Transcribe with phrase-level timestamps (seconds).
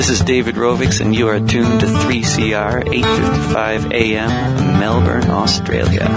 [0.00, 4.80] This is David Rovics, and you are tuned to 3CR 8:55 a.m.
[4.80, 6.08] Melbourne, Australia.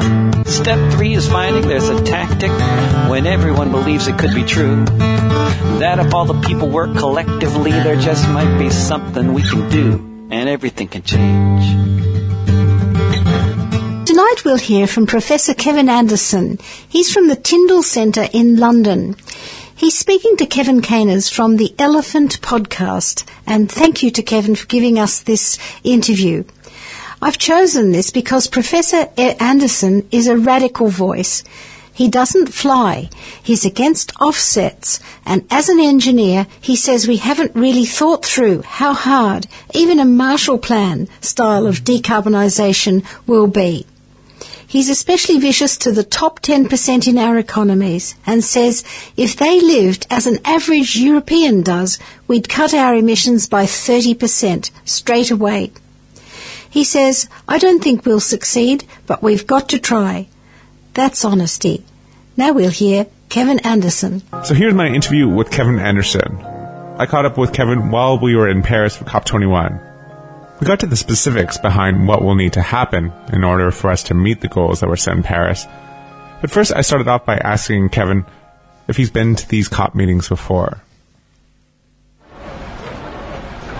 [0.45, 2.51] Step three is finding there's a tactic
[3.11, 4.85] when everyone believes it could be true.
[5.83, 9.99] That if all the people work collectively, there just might be something we can do,
[10.31, 11.65] and everything can change.
[14.07, 16.57] Tonight we'll hear from Professor Kevin Anderson.
[16.87, 19.17] He's from the Tyndall Centre in London.
[19.75, 24.67] He's speaking to Kevin Caners from the Elephant podcast, and thank you to Kevin for
[24.67, 26.43] giving us this interview.
[27.21, 31.43] I've chosen this because Professor Anderson is a radical voice.
[31.91, 33.09] He doesn't fly.
[33.41, 34.99] He's against offsets.
[35.25, 40.05] And as an engineer, he says we haven't really thought through how hard even a
[40.05, 43.85] Marshall Plan style of decarbonisation will be.
[44.73, 48.83] He's especially vicious to the top 10% in our economies and says
[49.15, 55.29] if they lived as an average European does, we'd cut our emissions by 30% straight
[55.29, 55.73] away.
[56.67, 60.27] He says, I don't think we'll succeed, but we've got to try.
[60.95, 61.85] That's honesty.
[62.35, 64.23] Now we'll hear Kevin Anderson.
[64.43, 66.43] So here's my interview with Kevin Anderson.
[66.97, 69.92] I caught up with Kevin while we were in Paris for COP21.
[70.63, 74.01] We got to the specifics behind what will need to happen in order for us
[74.03, 75.67] to meet the goals that were set in Paris.
[76.39, 78.25] But first, I started off by asking Kevin
[78.87, 80.81] if he's been to these COP meetings before.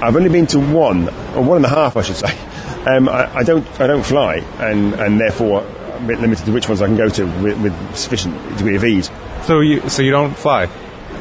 [0.02, 2.38] I've only been to one, or one and a half, I should say.
[2.86, 6.68] Um, I, I, don't, I don't fly, and, and therefore a bit limited to which
[6.68, 9.10] ones I can go to with, with sufficient degree of ease.
[9.44, 10.64] So you, so you don't fly?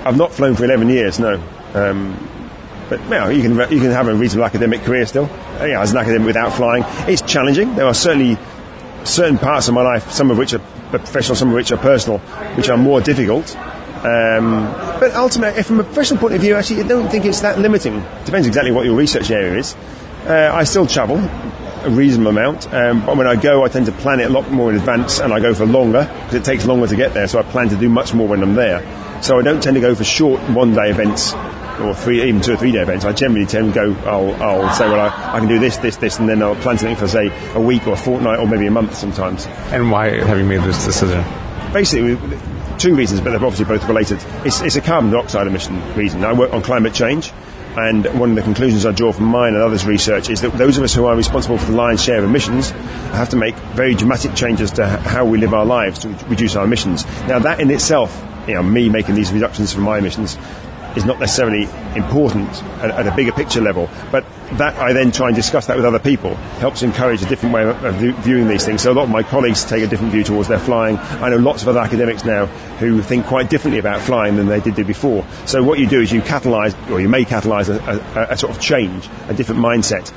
[0.05, 1.41] I've not flown for 11 years, no.
[1.75, 2.19] Um,
[2.89, 5.31] but you, know, you can you can have a reasonable academic career still.
[5.61, 7.75] Uh, yeah, as an academic without flying, it's challenging.
[7.75, 8.39] There are certainly
[9.05, 12.19] certain parts of my life, some of which are professional, some of which are personal,
[12.57, 13.57] which are more difficult.
[14.05, 14.65] Um,
[14.99, 18.01] but ultimately, from a professional point of view, actually, I don't think it's that limiting.
[18.25, 19.77] Depends exactly what your research area is.
[20.27, 23.93] Uh, I still travel a reasonable amount, um, but when I go, I tend to
[23.93, 26.67] plan it a lot more in advance, and I go for longer because it takes
[26.67, 27.29] longer to get there.
[27.29, 28.83] So I plan to do much more when I'm there.
[29.23, 31.33] So I don't tend to go for short one-day events
[31.83, 34.75] or three, even two or three day events, I generally tend to go, I'll, I'll
[34.75, 37.09] say, well, I, I, can do this, this, this, and then I'll plan something for,
[37.09, 39.47] say, a week or a fortnight or maybe a month sometimes.
[39.73, 41.25] And why have you made this decision?
[41.73, 42.17] Basically,
[42.79, 44.19] two reasons, but they're obviously both related.
[44.45, 46.25] It's, it's a carbon dioxide emission reason.
[46.25, 47.33] I work on climate change,
[47.77, 50.77] and one of the conclusions I draw from mine and others' research is that those
[50.77, 53.95] of us who are responsible for the lion's share of emissions have to make very
[53.95, 57.07] dramatic changes to how we live our lives to reduce our emissions.
[57.27, 58.15] Now, that in itself,
[58.47, 60.37] you know, me making these reductions for my emissions
[60.97, 61.65] is not necessarily
[61.97, 62.49] important
[62.83, 63.89] at, at, a bigger picture level.
[64.11, 64.25] But
[64.59, 67.65] that I then try and discuss that with other people helps encourage a different way
[67.65, 68.83] of, of viewing these things.
[68.83, 70.99] So a lot of my colleagues take a different view towards their flying.
[70.99, 72.47] I know lots of other academics now
[72.79, 75.27] who think quite differently about flying than they did do before.
[75.47, 78.55] So what you do is you catalyse, or you may catalyse a, a, a sort
[78.55, 80.13] of change, a different mindset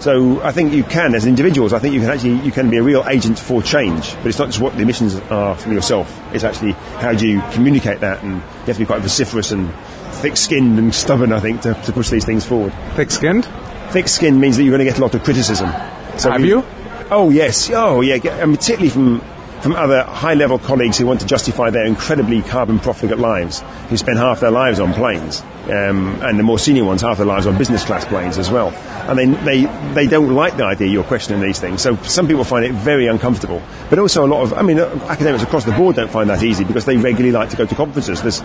[0.00, 2.76] so I think you can, as individuals, I think you can actually you can be
[2.76, 4.14] a real agent for change.
[4.16, 6.20] But it's not just what the emissions are from yourself.
[6.32, 9.72] It's actually how do you communicate that, and you have to be quite vociferous and
[10.16, 12.72] thick-skinned and stubborn, I think, to, to push these things forward.
[12.94, 13.46] Thick-skinned?
[13.90, 15.70] Thick-skinned means that you're going to get a lot of criticism.
[16.18, 16.64] So Have you?
[17.10, 17.70] Oh yes.
[17.70, 18.16] Oh yeah.
[18.42, 19.22] And particularly from
[19.60, 24.38] from other high-level colleagues who want to justify their incredibly carbon-profligate lives, who spend half
[24.38, 27.84] their lives on planes, um, and the more senior ones half their lives on business
[27.84, 28.68] class planes as well.
[29.08, 29.26] And they,
[29.64, 31.80] they, they don't like the idea you're questioning these things.
[31.82, 33.62] So some people find it very uncomfortable.
[33.88, 36.42] But also a lot of, I mean, uh, academics across the board don't find that
[36.42, 38.22] easy because they regularly like to go to conferences.
[38.22, 38.42] There's,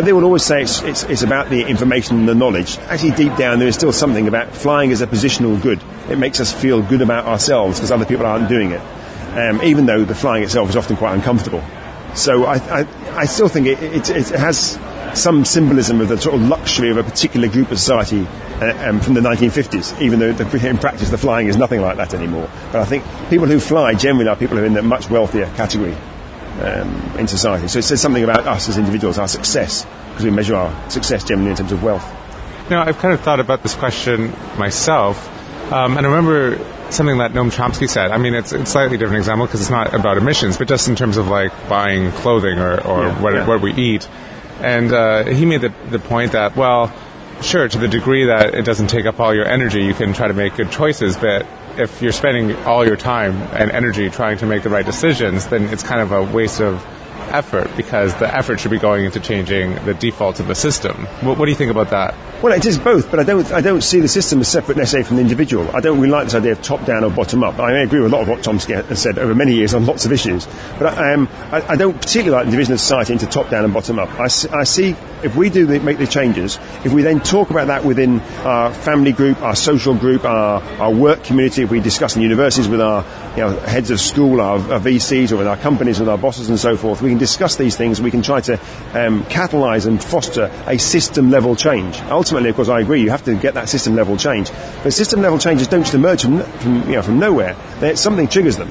[0.00, 2.78] they will always say it's, it's, it's about the information and the knowledge.
[2.78, 5.80] Actually, deep down, there is still something about flying as a positional good.
[6.08, 8.80] It makes us feel good about ourselves because other people aren't doing it
[9.34, 11.62] um, even though the flying itself is often quite uncomfortable.
[12.14, 14.78] So I, I, I still think it, it, it, has
[15.14, 18.26] some symbolism of the sort of luxury of a particular group of society
[18.60, 21.96] uh, um, from the 1950s, even though the, in practice the flying is nothing like
[21.96, 22.48] that anymore.
[22.70, 25.46] But I think people who fly generally are people who are in the much wealthier
[25.56, 25.96] category
[26.60, 27.68] um, in society.
[27.68, 31.24] So it says something about us as individuals, our success, because we measure our success
[31.24, 32.06] generally in terms of wealth.
[32.64, 35.28] You know, I've kind of thought about this question myself,
[35.72, 36.58] um, and I remember
[36.90, 38.10] something that Noam Chomsky said.
[38.10, 40.96] I mean, it's a slightly different example because it's not about emissions, but just in
[40.96, 43.46] terms of like buying clothing or, or yeah, what, yeah.
[43.46, 44.08] what we eat.
[44.60, 46.94] And uh, he made the, the point that, well,
[47.42, 50.28] sure, to the degree that it doesn't take up all your energy, you can try
[50.28, 51.46] to make good choices, but
[51.78, 55.64] if you're spending all your time and energy trying to make the right decisions, then
[55.64, 56.84] it's kind of a waste of
[57.28, 60.94] effort because the effort should be going into changing the defaults of the system.
[61.22, 62.14] What, what, do you think about that?
[62.42, 65.06] Well, it is both, but I don't, I don't see the system as separate necessarily
[65.06, 65.68] from the individual.
[65.74, 67.58] I don't really like this idea of top down or bottom up.
[67.58, 70.04] I agree with a lot of what Chomsky has said over many years on lots
[70.04, 70.46] of issues,
[70.78, 73.64] but I, um, I, I don't particularly like the division of society into top down
[73.64, 74.10] and bottom up.
[74.20, 74.94] I, I see
[75.24, 78.72] if we do the, make the changes, if we then talk about that within our
[78.72, 82.80] family group, our social group, our, our work community, if we discuss in universities with
[82.80, 86.18] our you know, heads of school, our, our VCs, or with our companies, with our
[86.18, 88.00] bosses and so forth, we can discuss these things.
[88.00, 88.54] We can try to
[88.92, 91.98] um, catalyse and foster a system level change.
[92.02, 93.02] Ultimately, of course, I agree.
[93.02, 94.50] You have to get that system level change,
[94.82, 97.56] but system level changes don't just emerge from, from you know from nowhere.
[97.80, 98.70] They're, something triggers them,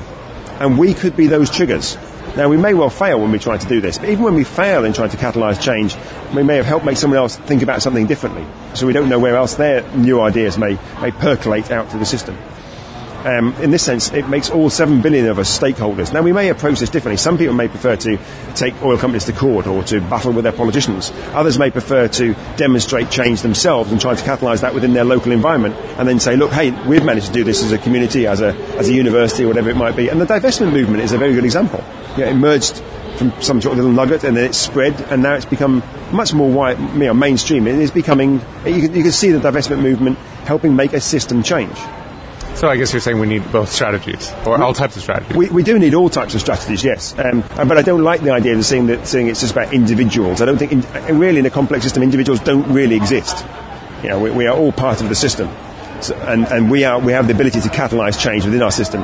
[0.59, 1.97] and we could be those triggers.
[2.35, 4.43] Now, we may well fail when we try to do this, but even when we
[4.43, 5.95] fail in trying to catalyse change,
[6.33, 8.45] we may have helped make someone else think about something differently.
[8.73, 12.05] So we don't know where else their new ideas may, may percolate out through the
[12.07, 12.35] system.
[13.25, 16.11] Um, in this sense, it makes all 7 billion of us stakeholders.
[16.11, 17.17] Now, we may approach this differently.
[17.17, 18.19] Some people may prefer to
[18.55, 21.11] take oil companies to court or to battle with their politicians.
[21.33, 25.31] Others may prefer to demonstrate change themselves and try to catalyse that within their local
[25.31, 28.41] environment and then say, look, hey, we've managed to do this as a community, as
[28.41, 30.09] a, as a university, whatever it might be.
[30.09, 31.81] And the divestment movement is a very good example.
[32.17, 32.81] It emerged
[33.17, 35.81] from some sort of little nugget and then it spread and now it's become
[36.11, 37.67] much more wide, you know, mainstream.
[37.67, 41.41] It is becoming, you can, you can see the divestment movement helping make a system
[41.41, 41.77] change.
[42.55, 45.35] So I guess you're saying we need both strategies, or all types of strategies.
[45.35, 47.17] We, we do need all types of strategies, yes.
[47.17, 50.41] Um, but I don't like the idea of saying that saying it's just about individuals.
[50.41, 53.43] I don't think, in, really, in a complex system, individuals don't really exist.
[54.03, 55.49] You know, we, we are all part of the system,
[56.01, 59.01] so, and, and we are we have the ability to catalyse change within our system.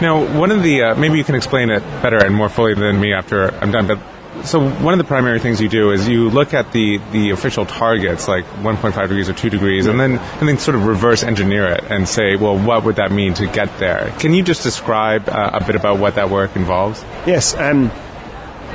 [0.00, 3.00] Now, one of the uh, maybe you can explain it better and more fully than
[3.00, 3.98] me after I'm done, but
[4.42, 7.64] so one of the primary things you do is you look at the, the official
[7.64, 11.66] targets, like 1.5 degrees or 2 degrees, and then and then sort of reverse engineer
[11.66, 14.12] it and say, well, what would that mean to get there?
[14.18, 17.02] Can you just describe uh, a bit about what that work involves?
[17.26, 17.54] Yes.
[17.54, 17.90] Um,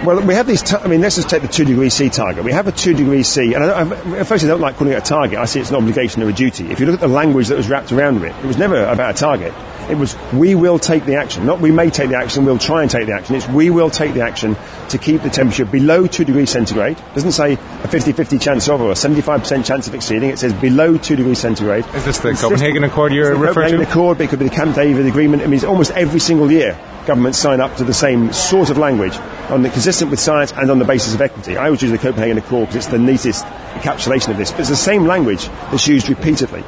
[0.06, 0.64] well, we have these.
[0.64, 2.46] T- I mean, let's just take the two degree C target.
[2.46, 3.82] We have a two degree C, and I,
[4.20, 5.38] I, first I don't like calling it a target.
[5.38, 6.72] I see it's an obligation or a duty.
[6.72, 9.16] If you look at the language that was wrapped around it, it was never about
[9.16, 9.54] a target.
[9.90, 12.82] It was we will take the action, not we may take the action, we'll try
[12.82, 13.36] and take the action.
[13.36, 14.56] It's we will take the action
[14.90, 16.98] to keep the temperature below 2 degrees centigrade.
[16.98, 20.30] It doesn't say a 50-50 chance of or a 75% chance of exceeding.
[20.30, 21.86] It says below 2 degrees centigrade.
[21.96, 23.78] Is this the Copenhagen Accord you're referring to?
[23.78, 23.82] Copenhagen?
[23.82, 25.44] Accord, but it could be the Camp David Agreement.
[25.44, 29.16] I mean, almost every single year governments sign up to the same sort of language
[29.50, 31.58] on the consistent with science and on the basis of equity.
[31.58, 34.52] I always use the Copenhagen Accord because it's the neatest encapsulation of this.
[34.52, 36.64] But it's the same language that's used repeatedly.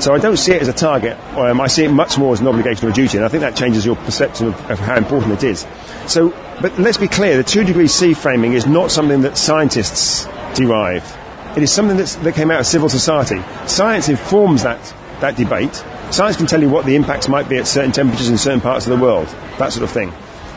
[0.00, 1.18] So I don't see it as a target.
[1.36, 3.42] Um, I see it much more as an obligation or a duty, and I think
[3.42, 5.66] that changes your perception of, of how important it is.
[6.06, 6.30] So,
[6.62, 11.06] but let's be clear: the two degree C framing is not something that scientists derived.
[11.54, 13.42] It is something that came out of civil society.
[13.66, 14.80] Science informs that
[15.20, 15.74] that debate.
[16.10, 18.86] Science can tell you what the impacts might be at certain temperatures in certain parts
[18.86, 20.12] of the world, that sort of thing.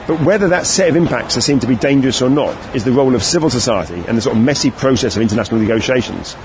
[0.07, 2.91] But whether that set of impacts are seen to be dangerous or not is the
[2.91, 6.35] role of civil society and the sort of messy process of international negotiations.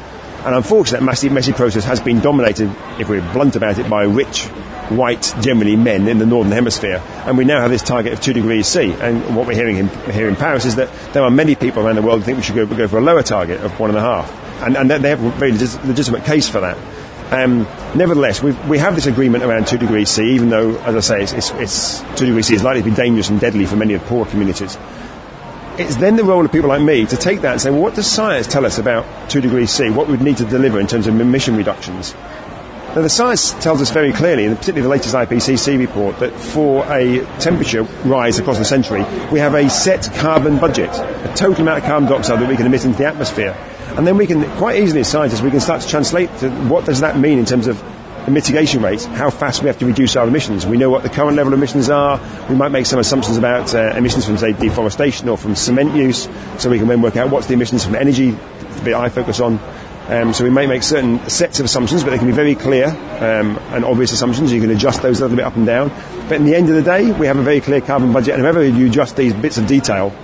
[0.48, 4.04] And unfortunately, that massive, messy process has been dominated, if we're blunt about it, by
[4.04, 4.46] rich,
[4.88, 7.02] white, generally men in the northern hemisphere.
[7.26, 8.94] And we now have this target of two degrees C.
[8.94, 11.96] And what we're hearing in, here in Paris is that there are many people around
[11.96, 13.98] the world who think we should go, go for a lower target of one and
[13.98, 14.32] a half.
[14.62, 16.78] And, they have a very legitimate case for that.
[17.30, 17.64] Um,
[17.94, 21.32] nevertheless, we have this agreement around 2 degrees C, even though, as I say, it's,
[21.34, 24.00] it's, it's 2 degrees C is likely to be dangerous and deadly for many of
[24.00, 24.78] the poor communities
[25.78, 27.94] it's then the role of people like me to take that and say, well, what
[27.94, 29.90] does science tell us about 2 degrees C?
[29.90, 32.14] What we'd need to deliver in terms of emission reductions?
[32.94, 36.84] Now, the science tells us very clearly, and particularly the latest IPCC report, that for
[36.92, 41.78] a temperature rise across the century, we have a set carbon budget, a total amount
[41.78, 43.54] of carbon dioxide that we can emit into the atmosphere.
[43.96, 46.86] And then we can, quite easily as scientists, we can start to translate to what
[46.86, 47.82] does that mean in terms of
[48.28, 50.66] the mitigation rates, how fast we have to reduce our emissions.
[50.66, 52.20] We know what the current level of emissions are.
[52.50, 56.28] We might make some assumptions about uh, emissions from, say, deforestation or from cement use,
[56.58, 59.40] so we can then work out what's the emissions from energy, the bit I focus
[59.40, 59.58] on.
[60.08, 62.88] Um, so we may make certain sets of assumptions, but they can be very clear
[62.88, 64.52] um, and obvious assumptions.
[64.52, 65.88] You can adjust those a little bit up and down.
[66.28, 68.42] But in the end of the day, we have a very clear carbon budget, and
[68.42, 70.14] whenever you adjust these bits of detail,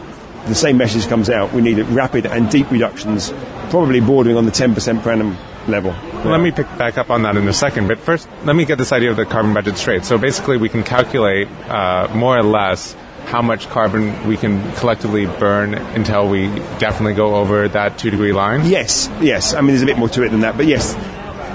[0.47, 1.55] the same message comes out.
[1.55, 3.33] We need rapid and deep reductions,
[3.71, 5.91] probably bordering on the 10% per annum level.
[5.91, 8.65] Well, let me pick back up on that in a second, but first, let me
[8.65, 10.05] get this idea of the carbon budget straight.
[10.05, 12.95] So basically, we can calculate uh, more or less
[13.27, 16.47] how much carbon we can collectively burn until we
[16.79, 18.67] definitely go over that two degree line?
[18.67, 19.55] Yes, yes.
[19.55, 20.95] I mean, there's a bit more to it than that, but yes,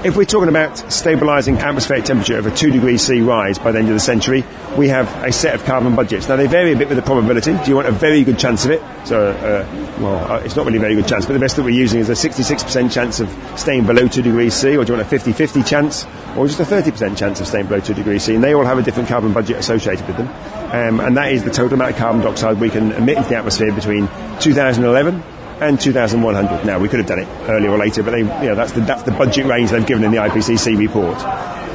[0.02, 3.78] if we're talking about stabilising atmospheric temperature of a 2 degrees C rise by the
[3.78, 4.44] end of the century,
[4.78, 6.26] we have a set of carbon budgets.
[6.26, 7.52] Now, they vary a bit with the probability.
[7.52, 8.82] Do you want a very good chance of it?
[9.04, 9.66] So, uh,
[10.00, 12.00] well, uh, it's not really a very good chance, but the best that we're using
[12.00, 15.16] is a 66% chance of staying below 2 degrees C, or do you want a
[15.16, 18.34] 50-50 chance, or just a 30% chance of staying below 2 degrees C?
[18.34, 20.28] And they all have a different carbon budget associated with them.
[20.72, 23.36] Um, and that is the total amount of carbon dioxide we can emit into the
[23.36, 24.08] atmosphere between
[24.40, 25.22] 2011
[25.60, 26.64] and 2,100.
[26.64, 28.80] Now, we could have done it earlier or later, but they, you know, that's, the,
[28.80, 31.18] that's the budget range they've given in the IPCC report.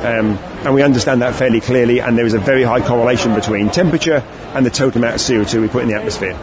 [0.06, 3.70] Um, and we understand that fairly clearly, and there is a very high correlation between
[3.70, 4.24] temperature
[4.54, 6.38] and the total amount of CO2 we put in the atmosphere.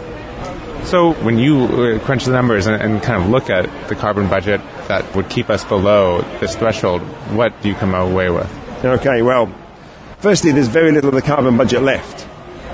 [0.84, 4.28] So when you uh, crunch the numbers and, and, kind of look at the carbon
[4.28, 7.02] budget that would keep us below this threshold,
[7.34, 8.50] what do you come away with?
[8.84, 9.52] Okay, well,
[10.18, 12.21] firstly, there's very little of the carbon budget left.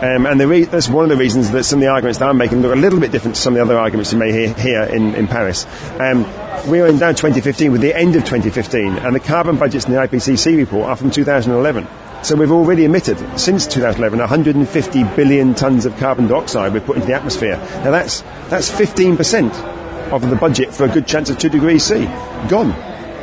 [0.00, 2.37] Um, and re- that's one of the reasons that some of the arguments that I'm
[2.37, 4.55] making look a little bit different to some of the other arguments you may hear
[4.55, 5.67] here in, in Paris.
[5.99, 6.23] Um,
[6.71, 9.93] we are in now 2015 with the end of 2015, and the carbon budgets in
[9.93, 11.88] the IPCC report are from 2011.
[12.23, 17.09] So we've already emitted, since 2011, 150 billion tonnes of carbon dioxide we've put into
[17.09, 17.57] the atmosphere.
[17.57, 22.05] Now that's, that's 15% of the budget for a good chance of 2 degrees C.
[22.49, 22.73] Gone.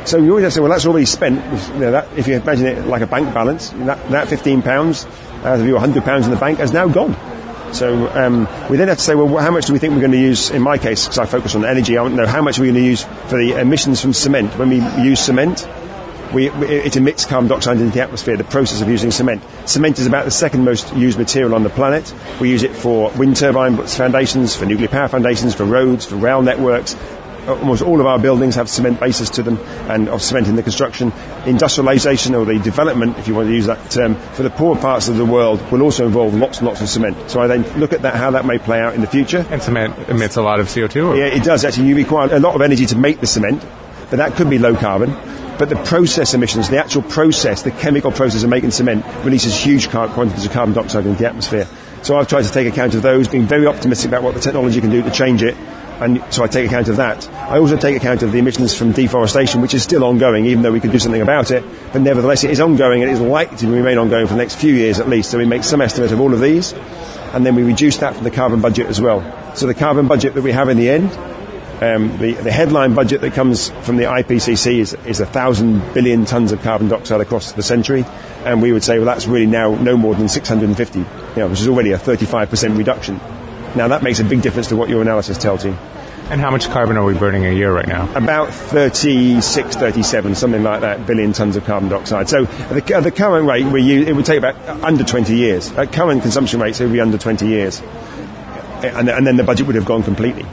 [0.06, 1.36] So you always have to say, well, that's already spent.
[1.74, 5.04] You know, that, if you imagine it like a bank balance, that, that 15 pounds
[5.46, 7.14] out of your 100 pounds in the bank has now gone.
[7.72, 10.12] So um, we then have to say, well, how much do we think we're going
[10.12, 10.50] to use?
[10.50, 12.66] In my case, because I focus on energy, I want to know how much we're
[12.66, 14.56] we going to use for the emissions from cement.
[14.58, 15.68] When we use cement,
[16.32, 19.42] we, it emits carbon dioxide into the atmosphere, the process of using cement.
[19.66, 22.12] Cement is about the second most used material on the planet.
[22.40, 26.42] We use it for wind turbine foundations, for nuclear power foundations, for roads, for rail
[26.42, 26.94] networks.
[27.48, 30.62] Almost all of our buildings have cement bases to them and of cement in the
[30.62, 31.12] construction.
[31.46, 35.08] Industrialization or the development, if you want to use that term, for the poor parts
[35.08, 37.30] of the world will also involve lots and lots of cement.
[37.30, 39.46] So I then look at that, how that may play out in the future.
[39.50, 41.08] And cement emits a lot of CO2?
[41.08, 41.16] Or?
[41.16, 41.88] Yeah, it does actually.
[41.88, 43.64] You require a lot of energy to make the cement,
[44.10, 45.14] but that could be low carbon
[45.58, 49.88] but the process emissions, the actual process, the chemical process of making cement releases huge
[49.88, 51.66] quantities of carbon dioxide into the atmosphere.
[52.02, 54.80] So I've tried to take account of those, being very optimistic about what the technology
[54.80, 55.56] can do to change it.
[56.00, 57.28] And so I take account of that.
[57.30, 60.72] I also take account of the emissions from deforestation, which is still ongoing, even though
[60.72, 61.64] we could do something about it.
[61.92, 64.56] But nevertheless, it is ongoing and it is likely to remain ongoing for the next
[64.56, 65.30] few years at least.
[65.30, 66.72] So we make some estimate of all of these,
[67.32, 69.22] and then we reduce that from the carbon budget as well.
[69.56, 71.10] So the carbon budget that we have in the end
[71.80, 76.50] um, the, the, headline budget that comes from the IPCC is, is 1,000 billion tonnes
[76.50, 78.02] of carbon dioxide across the century,
[78.46, 81.04] and we would say, well, that's really now no more than 650, you
[81.36, 83.20] know, which is already a 35% reduction.
[83.76, 85.72] Now, that makes a big difference to what your analysis tells you.
[86.28, 88.12] And how much carbon are we burning a year right now?
[88.16, 92.28] About 36, 37, something like that, billion tonnes of carbon dioxide.
[92.28, 95.36] So at the, at the current rate, we use, it would take about under 20
[95.36, 95.70] years.
[95.72, 97.80] At current consumption rates, it would be under 20 years.
[98.82, 100.44] And, and then the budget would have gone completely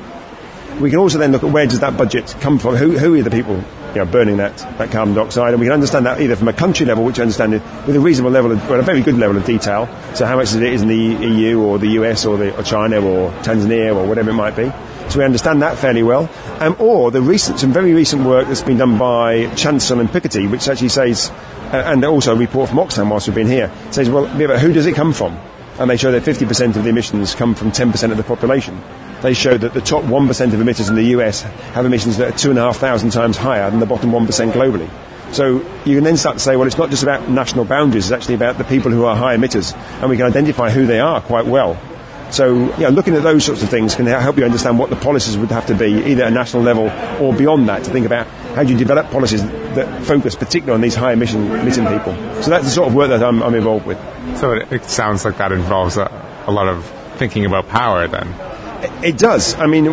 [0.80, 2.76] we can also then look at where does that budget come from?
[2.76, 3.64] Who, who are the people
[3.96, 5.54] you know, burning that, that carbon dioxide?
[5.54, 7.54] And we can understand that either from a country level, which I understand
[7.86, 9.88] with a reasonable level, of, well, a very good level of detail.
[10.16, 12.64] So how much is it is in the EU or the US or, the, or
[12.64, 14.72] China or Tanzania or whatever it might be.
[15.10, 16.30] So we understand that fairly well.
[16.60, 20.50] Um, or the recent, some very recent work that's been done by Chancel and Piketty,
[20.50, 21.30] which actually says,
[21.72, 24.86] uh, and also a report from Oxfam whilst we've been here, says, well, who does
[24.86, 25.38] it come from?
[25.80, 28.82] And they show that 50% of the emissions come from 10% of the population
[29.24, 32.38] they show that the top 1% of emitters in the US have emissions that are
[32.38, 34.90] 2,500 times higher than the bottom 1% globally.
[35.34, 38.12] So you can then start to say, well, it's not just about national boundaries, it's
[38.12, 41.22] actually about the people who are high emitters, and we can identify who they are
[41.22, 41.80] quite well.
[42.32, 44.96] So, you know, looking at those sorts of things can help you understand what the
[44.96, 46.92] policies would have to be, either at national level
[47.24, 50.82] or beyond that, to think about how do you develop policies that focus particularly on
[50.82, 52.14] these high emission emitting people.
[52.42, 53.98] So that's the sort of work that I'm, I'm involved with.
[54.38, 56.86] So it, it, sounds like that involves a, a lot of
[57.18, 58.34] thinking about power then.
[59.04, 59.56] It does.
[59.56, 59.86] I mean,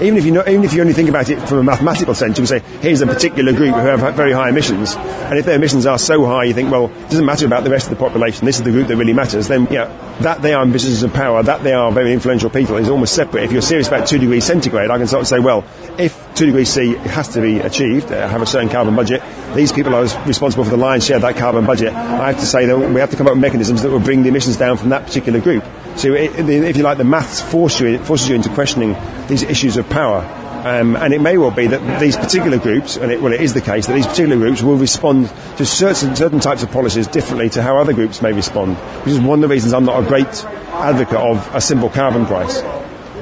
[0.00, 2.36] even if you know, even if you only think about it from a mathematical sense,
[2.38, 5.54] you can say here's a particular group who have very high emissions, and if their
[5.54, 8.04] emissions are so high, you think, well, it doesn't matter about the rest of the
[8.04, 8.44] population.
[8.44, 9.46] This is the group that really matters.
[9.46, 9.86] Then, yeah,
[10.20, 13.44] that they are businesses of power, that they are very influential people, is almost separate.
[13.44, 15.64] If you're serious about two degrees centigrade, I can sort of say, well,
[15.98, 19.22] if two degrees C has to be achieved, uh, have a certain carbon budget,
[19.54, 21.92] these people are responsible for the lion's share of that carbon budget.
[21.92, 24.22] I have to say that we have to come up with mechanisms that will bring
[24.24, 25.64] the emissions down from that particular group.
[25.96, 28.96] So, if you like, the maths force you, forces you into questioning
[29.28, 30.22] these issues of power.
[30.64, 33.52] Um, and it may well be that these particular groups, and it, well, it is
[33.52, 37.50] the case that these particular groups will respond to certain, certain types of policies differently
[37.50, 40.06] to how other groups may respond, which is one of the reasons I'm not a
[40.06, 40.26] great
[40.72, 42.62] advocate of a simple carbon price.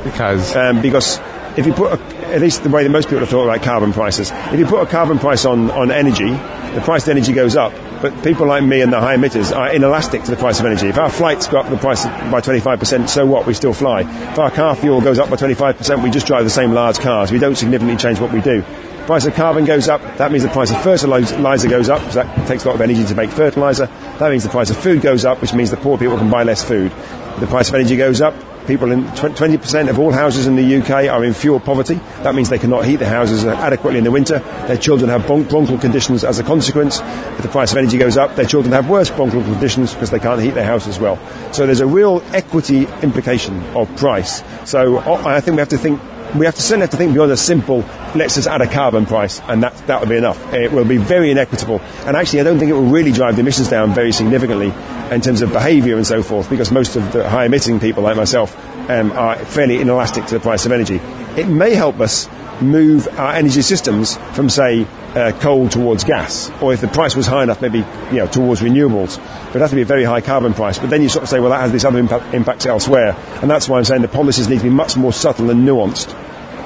[0.05, 0.55] Because?
[0.55, 1.19] Um, because
[1.57, 3.93] if you put, a, at least the way that most people have thought about carbon
[3.93, 7.57] prices, if you put a carbon price on, on energy, the price of energy goes
[7.57, 7.73] up,
[8.03, 10.89] but people like me and the high emitters are inelastic to the price of energy.
[10.89, 13.47] If our flights go up the price by 25%, so what?
[13.47, 14.01] We still fly.
[14.01, 17.31] If our car fuel goes up by 25%, we just drive the same large cars.
[17.31, 18.63] We don't significantly change what we do.
[19.07, 22.47] Price of carbon goes up, that means the price of fertilizer goes up, because that
[22.47, 23.87] takes a lot of energy to make fertilizer.
[24.19, 26.43] That means the price of food goes up, which means the poor people can buy
[26.43, 26.93] less food.
[27.39, 28.35] The price of energy goes up,
[28.67, 31.95] People in 20% of all houses in the UK are in fuel poverty.
[32.23, 34.39] That means they cannot heat their houses uh, adequately in the winter.
[34.69, 37.01] Their children have bronchial conditions as a consequence.
[37.01, 40.21] If the price of energy goes up, their children have worse bronchial conditions because they
[40.21, 41.19] can't heat their house as well.
[41.53, 44.43] So there's a real equity implication of price.
[44.65, 46.01] So I think we have to think
[46.37, 49.05] we have to certainly have to think beyond a simple let's just add a carbon
[49.05, 50.53] price and that that will be enough.
[50.53, 53.41] It will be very inequitable, and actually, I don't think it will really drive the
[53.41, 54.73] emissions down very significantly
[55.11, 58.17] in terms of behaviour and so forth, because most of the high emitting people like
[58.17, 58.57] myself
[58.91, 61.01] um, are fairly inelastic to the price of energy.
[61.37, 62.29] It may help us
[62.61, 67.27] move our energy systems from, say, uh, coal towards gas, or if the price was
[67.27, 67.79] high enough, maybe
[68.11, 69.19] you know towards renewables.
[69.49, 70.79] But it has to be a very high carbon price.
[70.79, 73.51] But then you sort of say, well, that has this other impact, impacts elsewhere, and
[73.51, 76.17] that's why I'm saying the policies need to be much more subtle and nuanced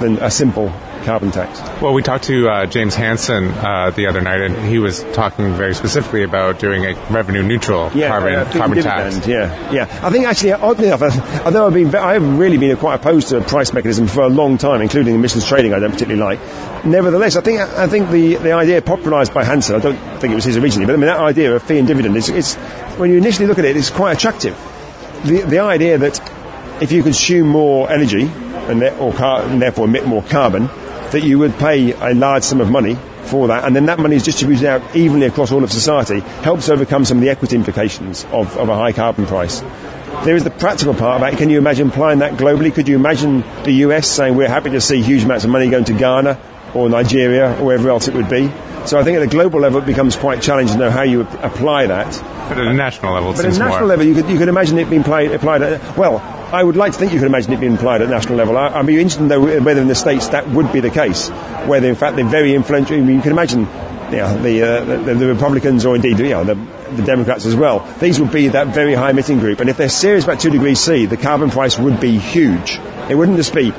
[0.00, 0.72] than a simple
[1.06, 1.60] carbon tax.
[1.80, 5.54] Well, we talked to uh, James Hansen uh, the other night, and he was talking
[5.54, 9.26] very specifically about doing a revenue neutral yeah, carbon, uh, carbon dividend, tax.
[9.26, 10.00] Yeah, yeah.
[10.02, 11.02] I think actually, oddly enough,
[11.46, 14.58] although I've been, I've really been quite opposed to a price mechanism for a long
[14.58, 15.72] time, including emissions trading.
[15.72, 16.84] I don't particularly like.
[16.84, 20.34] Nevertheless, I think I think the, the idea popularised by Hansen, I don't think it
[20.34, 22.54] was his originally, but I mean that idea of fee and dividend is, it's
[22.98, 24.56] when you initially look at it, it's quite attractive.
[25.24, 26.20] The the idea that
[26.82, 28.30] if you consume more energy
[28.68, 30.68] and, or car, and therefore emit more carbon,
[31.16, 32.94] that you would pay a large sum of money
[33.24, 36.68] for that, and then that money is distributed out evenly across all of society, helps
[36.68, 39.62] overcome some of the equity implications of, of a high carbon price.
[40.24, 41.38] There is the practical part about it.
[41.38, 42.72] Can you imagine applying that globally?
[42.72, 45.84] Could you imagine the US saying we're happy to see huge amounts of money going
[45.84, 46.38] to Ghana
[46.74, 48.52] or Nigeria or wherever else it would be?
[48.84, 51.22] So I think at a global level it becomes quite challenging to know how you
[51.42, 52.12] apply that.
[52.48, 53.88] But at a national level, But at a national more.
[53.88, 56.20] level, you could, you could imagine it being applied, applied at, well,
[56.52, 58.56] I would like to think you could imagine it being applied at national level.
[58.56, 61.28] I, I'd be interested know whether in the States that would be the case,
[61.66, 62.96] whether in fact they're very influential.
[62.96, 66.28] I mean, you can imagine you know, the, uh, the, the Republicans or indeed you
[66.28, 66.54] know, the,
[66.94, 67.80] the Democrats as well.
[67.98, 69.58] These would be that very high emitting group.
[69.58, 72.78] And if they're serious about 2 degrees C, the carbon price would be huge.
[73.10, 73.72] It wouldn't just be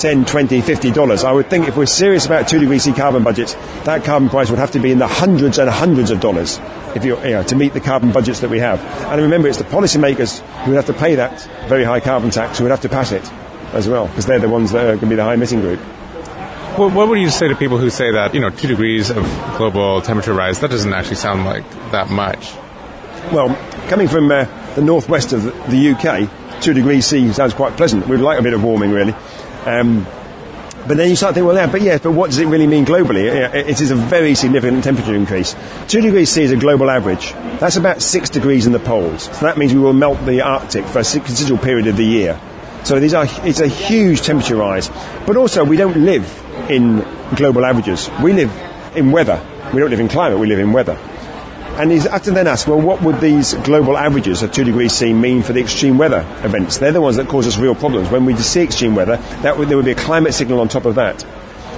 [0.00, 1.24] 10, 20, 50 dollars.
[1.24, 3.54] I would think if we're serious about 2 degree C carbon budgets,
[3.84, 6.58] that carbon price would have to be in the hundreds and hundreds of dollars
[6.94, 8.80] if you know, to meet the carbon budgets that we have.
[9.12, 12.58] And remember, it's the policymakers who would have to pay that very high carbon tax
[12.58, 13.30] who would have to pass it
[13.72, 15.78] as well, because they're the ones that are going to be the high emitting group.
[16.76, 19.24] What, what would you say to people who say that, you know, two degrees of
[19.56, 22.54] global temperature rise, that doesn't actually sound like that much?
[23.32, 23.54] Well,
[23.88, 28.06] coming from uh, the northwest of the, the UK, 2 degrees C sounds quite pleasant.
[28.08, 29.14] We'd like a bit of warming, really.
[29.66, 30.06] Um,
[30.86, 32.86] but then you start thinking, well, yeah, but yes, but what does it really mean
[32.86, 33.24] globally?
[33.24, 35.54] It, it is a very significant temperature increase.
[35.88, 37.32] Two degrees C is a global average.
[37.60, 39.24] That's about six degrees in the poles.
[39.24, 42.40] So that means we will melt the Arctic for a considerable period of the year.
[42.84, 44.88] So these are, it's a huge temperature rise.
[45.26, 46.26] But also, we don't live
[46.70, 47.06] in
[47.36, 48.10] global averages.
[48.22, 48.50] We live
[48.96, 49.40] in weather.
[49.72, 50.98] We don't live in climate, we live in weather.
[51.80, 54.92] And he's had to then ask, well, what would these global averages of 2 degrees
[54.92, 56.76] C mean for the extreme weather events?
[56.76, 58.10] They're the ones that cause us real problems.
[58.10, 60.84] When we see extreme weather, that would, there would be a climate signal on top
[60.84, 61.24] of that.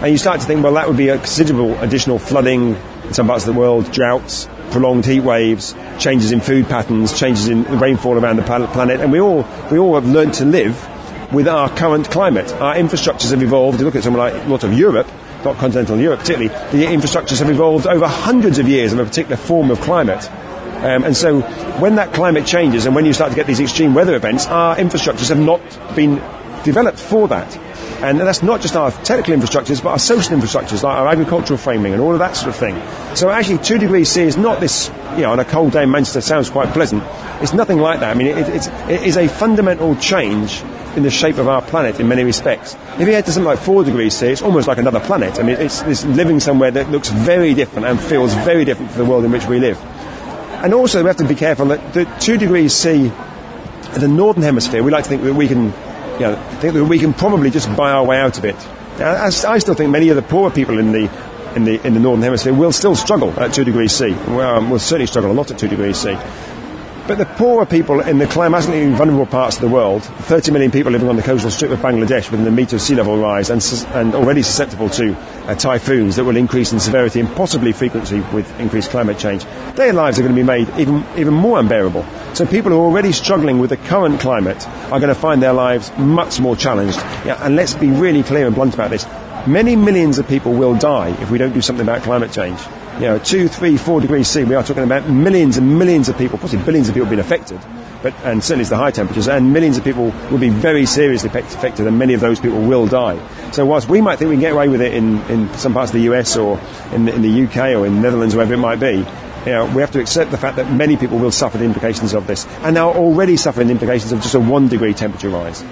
[0.02, 3.28] And you start to think, well, that would be a considerable additional flooding in some
[3.28, 8.18] parts of the world, droughts, prolonged heat waves, changes in food patterns, changes in rainfall
[8.18, 9.00] around the planet.
[9.00, 10.84] And we all, we all have learned to live
[11.32, 12.52] with our current climate.
[12.54, 13.78] Our infrastructures have evolved.
[13.78, 15.06] You look at somewhere like a lot of Europe,
[15.44, 19.36] not continental Europe particularly, the infrastructures have evolved over hundreds of years of a particular
[19.36, 20.30] form of climate.
[20.82, 21.40] Um, and so
[21.78, 24.76] when that climate changes and when you start to get these extreme weather events, our
[24.76, 25.60] infrastructures have not
[25.94, 26.16] been
[26.64, 27.56] developed for that.
[28.02, 31.92] And that's not just our technical infrastructures, but our social infrastructures, like our agricultural framing
[31.92, 32.74] and all of that sort of thing.
[33.14, 35.90] So actually, 2 degrees C is not this, you know, on a cold day in
[35.92, 37.04] Manchester sounds quite pleasant.
[37.40, 38.10] It's nothing like that.
[38.10, 40.64] I mean, it, it's, it is a fundamental change
[40.96, 42.76] in the shape of our planet in many respects.
[42.98, 45.38] If you head to something like 4 degrees C, it's almost like another planet.
[45.38, 48.98] I mean, it's, it's living somewhere that looks very different and feels very different to
[48.98, 49.80] the world in which we live.
[50.62, 54.42] And also, we have to be careful that the 2 degrees C, in the northern
[54.42, 55.64] hemisphere, we like to think that we can,
[56.14, 58.56] you know, think that we can probably just buy our way out of it.
[58.98, 61.10] Now, I still think many of the poorer people in the
[61.56, 64.12] in the in the northern hemisphere will still struggle at 2 degrees C.
[64.12, 66.16] Well, um, will certainly struggle a lot at 2 degrees C.
[67.04, 70.92] But the poorer people in the climatically vulnerable parts of the world, 30 million people
[70.92, 73.60] living on the coastal strip of Bangladesh within a metre of sea level rise and,
[73.96, 75.12] and already susceptible to
[75.48, 79.92] uh, typhoons that will increase in severity and possibly frequency with increased climate change, their
[79.92, 82.06] lives are going to be made even, even more unbearable.
[82.34, 85.54] So people who are already struggling with the current climate are going to find their
[85.54, 86.98] lives much more challenged.
[87.26, 89.06] Yeah, and let's be really clear and blunt about this.
[89.48, 92.60] Many millions of people will die if we don't do something about climate change
[92.94, 96.18] you know, two, three, four degrees C, we are talking about millions and millions of
[96.18, 97.60] people, possibly billions of people being affected,
[98.02, 101.30] but, and certainly it's the high temperatures, and millions of people will be very seriously
[101.30, 103.18] affected, and many of those people will die.
[103.52, 105.90] So whilst we might think we can get away with it in, in some parts
[105.90, 106.60] of the US or
[106.92, 109.04] in the, in the UK or in the Netherlands, wherever it might be,
[109.46, 112.14] you know, we have to accept the fact that many people will suffer the implications
[112.14, 115.64] of this, and are already suffering the implications of just a one degree temperature rise.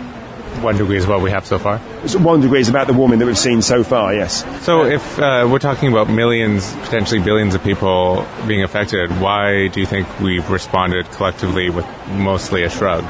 [0.63, 1.81] One degree is what we have so far.
[2.07, 4.15] So one degree is about the warming that we've seen so far.
[4.15, 4.45] Yes.
[4.65, 9.81] So if uh, we're talking about millions, potentially billions of people being affected, why do
[9.81, 13.05] you think we've responded collectively with mostly a shrug?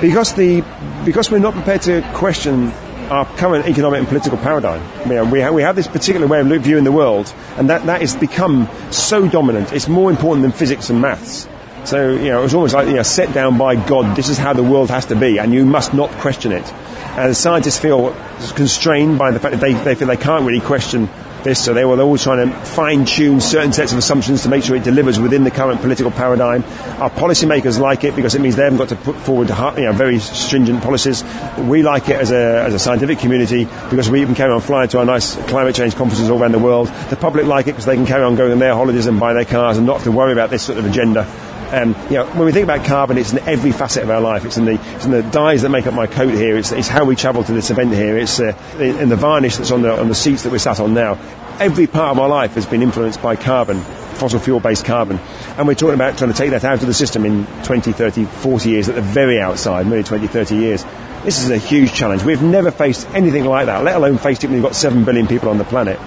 [0.00, 0.64] Because the
[1.04, 2.72] because we're not prepared to question
[3.10, 4.82] our current economic and political paradigm.
[5.08, 8.14] We have, we have this particular way of viewing the world, and that, that has
[8.14, 9.72] become so dominant.
[9.72, 11.48] It's more important than physics and maths.
[11.88, 14.36] So, you know, it was almost like, you know, set down by God, this is
[14.36, 16.70] how the world has to be, and you must not question it.
[17.16, 18.14] And scientists feel
[18.56, 21.08] constrained by the fact that they, they feel they can't really question
[21.44, 24.64] this, so they were always trying to fine tune certain sets of assumptions to make
[24.64, 26.62] sure it delivers within the current political paradigm.
[27.00, 29.92] Our policymakers like it because it means they haven't got to put forward you know,
[29.92, 31.24] very stringent policies.
[31.56, 34.88] We like it as a, as a scientific community because we can carry on flying
[34.90, 36.88] to our nice climate change conferences all around the world.
[37.08, 39.32] The public like it because they can carry on going on their holidays and buy
[39.32, 41.26] their cars and not have to worry about this sort of agenda.
[41.70, 44.46] Um, you know, when we think about carbon, it's in every facet of our life.
[44.46, 46.56] It's in the, it's in the dyes that make up my coat here.
[46.56, 48.16] It's, it's how we travel to this event here.
[48.16, 50.94] It's uh, in the varnish that's on the, on the seats that we're sat on
[50.94, 51.18] now.
[51.60, 55.18] Every part of our life has been influenced by carbon, fossil fuel based carbon.
[55.58, 58.24] And we're talking about trying to take that out of the system in 20, 30,
[58.24, 60.84] 40 years at the very outside, maybe 20, 30 years.
[61.24, 62.22] This is a huge challenge.
[62.22, 65.26] We've never faced anything like that, let alone faced it when you've got 7 billion
[65.26, 65.98] people on the planet.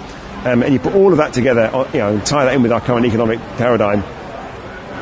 [0.43, 2.63] Um, and you put all of that together, uh, you know, and tie that in
[2.63, 4.03] with our current economic paradigm,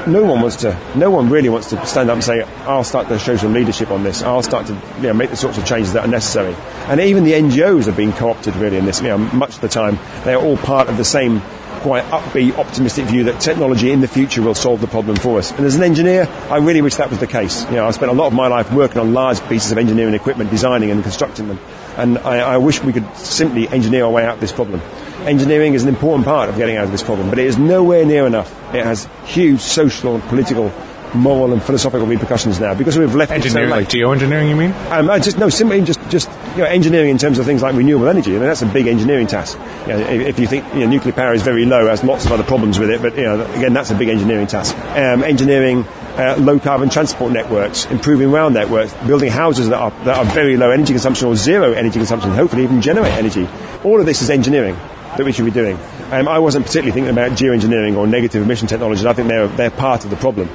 [0.08, 3.08] no one wants to, no one really wants to stand up and say, I'll start
[3.10, 4.22] to show some leadership on this.
[4.22, 6.56] I'll start to you know, make the sorts of changes that are necessary.
[6.88, 9.02] And even the NGOs have been co-opted really in this.
[9.02, 11.42] You know, much of the time, they are all part of the same
[11.80, 15.52] quite upbeat, optimistic view that technology in the future will solve the problem for us.
[15.52, 17.64] And as an engineer, I really wish that was the case.
[17.66, 20.14] You know, I spent a lot of my life working on large pieces of engineering
[20.14, 21.60] equipment, designing and constructing them.
[21.96, 24.82] And I, I wish we could simply engineer our way out of this problem
[25.28, 28.06] engineering is an important part of getting out of this problem, but it is nowhere
[28.06, 28.52] near enough.
[28.74, 30.72] It has huge social, political,
[31.14, 34.50] moral, and philosophical repercussions now because we've left engineering, so like geoengineering.
[34.50, 34.72] You mean?
[34.90, 37.76] Um, I just no, simply just just you know, engineering in terms of things like
[37.76, 38.32] renewable energy.
[38.32, 39.58] I mean, that's a big engineering task.
[39.88, 42.26] You know, if, if, you think you know, nuclear power is very low, has lots
[42.26, 44.76] of other problems with it, but you know, again, that's a big engineering task.
[44.96, 45.86] Um, engineering
[46.18, 50.58] uh, low carbon transport networks, improving rail networks, building houses that are, that are very
[50.58, 53.48] low energy consumption or zero energy consumption, hopefully even generate energy.
[53.84, 54.78] All of this is engineering
[55.18, 55.78] that we should be doing.
[56.12, 59.06] Um, I wasn't particularly thinking about geoengineering or negative emission technologies.
[59.06, 60.50] I think they're, they're part of the problem.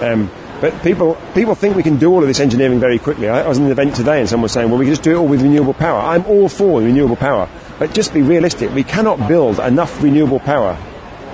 [0.00, 0.30] Um,
[0.60, 3.28] but people, people think we can do all of this engineering very quickly.
[3.28, 5.04] I, I was in an event today and someone was saying, well, we can just
[5.04, 6.00] do it all with renewable power.
[6.00, 7.48] I'm all for renewable power.
[7.78, 8.72] But just be realistic.
[8.72, 10.76] We cannot build enough renewable power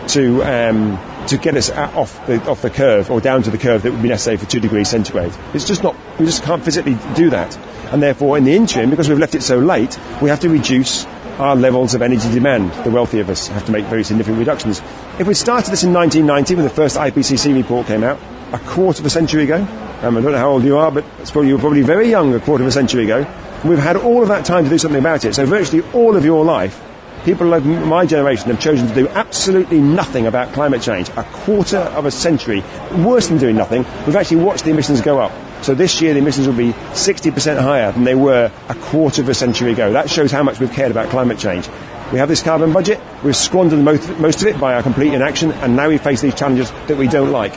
[0.09, 3.83] to, um, to get us off the, off the curve or down to the curve
[3.83, 5.33] that would be necessary for two degrees centigrade.
[5.55, 7.57] It's just not, we just can't physically do that.
[7.93, 11.07] And therefore, in the interim, because we've left it so late, we have to reduce
[11.39, 12.73] our levels of energy demand.
[12.85, 14.81] The wealthy of us have to make very significant reductions.
[15.19, 18.19] If we started this in 1990 when the first IPCC report came out,
[18.53, 19.57] a quarter of a century ago,
[20.03, 22.35] um, I don't know how old you are, but probably, you were probably very young
[22.35, 23.27] a quarter of a century ago,
[23.65, 25.35] we've had all of that time to do something about it.
[25.35, 26.81] So virtually all of your life,
[27.25, 31.09] people of my generation have chosen to do absolutely nothing about climate change.
[31.11, 32.63] A quarter of a century,
[32.99, 35.33] worse than doing nothing, we've actually watched the emissions go up.
[35.65, 39.31] So this year the emissions will be 60% higher than they were a quarter of
[39.31, 39.95] a century ago.
[39.95, 41.67] That shows how much we've cared about climate change.
[42.13, 45.53] We have this carbon budget, we've squandered most, most of it by our complete inaction,
[45.53, 47.55] and now we face these challenges that we don't like.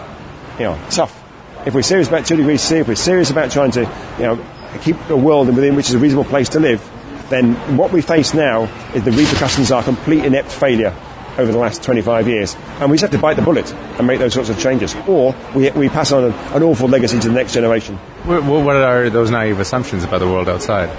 [0.57, 1.21] You know, tough.
[1.65, 4.45] If we're serious about 2 degrees C, if we're serious about trying to, you know,
[4.83, 6.89] keep a world within which is a reasonable place to live,
[7.29, 8.63] then what we face now
[8.95, 10.95] is the repercussions of are complete inept failure
[11.37, 12.55] over the last 25 years.
[12.79, 14.95] And we just have to bite the bullet and make those sorts of changes.
[15.07, 17.97] Or we, we pass on an, an awful legacy to the next generation.
[18.25, 20.89] What, what are those naive assumptions about the world outside?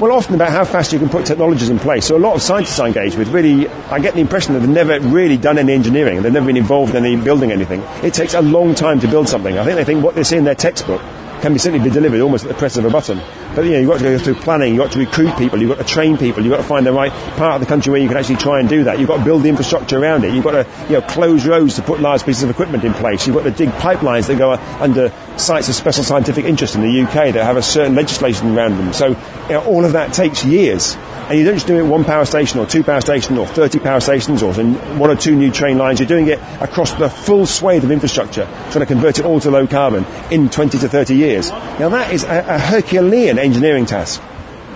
[0.00, 2.06] Well, often about how fast you can put technologies in place.
[2.06, 4.68] So a lot of scientists I engage with really, I get the impression that they've
[4.68, 6.20] never really done any engineering.
[6.20, 7.80] They've never been involved in any building anything.
[8.02, 9.56] It takes a long time to build something.
[9.56, 11.00] I think they think what they see in their textbook
[11.42, 13.18] can be simply be delivered almost at the press of a button.
[13.54, 15.68] But you know, you've got to go through planning, you've got to recruit people, you've
[15.68, 18.00] got to train people, you've got to find the right part of the country where
[18.00, 18.98] you can actually try and do that.
[18.98, 20.34] You've got to build the infrastructure around it.
[20.34, 23.26] You've got to you know, close roads to put large pieces of equipment in place.
[23.26, 27.02] You've got to dig pipelines that go under sites of special scientific interest in the
[27.02, 28.92] UK that have a certain legislation around them.
[28.92, 29.14] So you
[29.50, 30.96] know, all of that takes years.
[31.28, 33.78] And you don't just do it one power station or two power stations or 30
[33.78, 35.98] power stations or one or two new train lines.
[35.98, 39.50] You're doing it across the full swathe of infrastructure, trying to convert it all to
[39.50, 41.50] low carbon in 20 to 30 years.
[41.50, 44.22] Now that is a, a Herculean engineering task.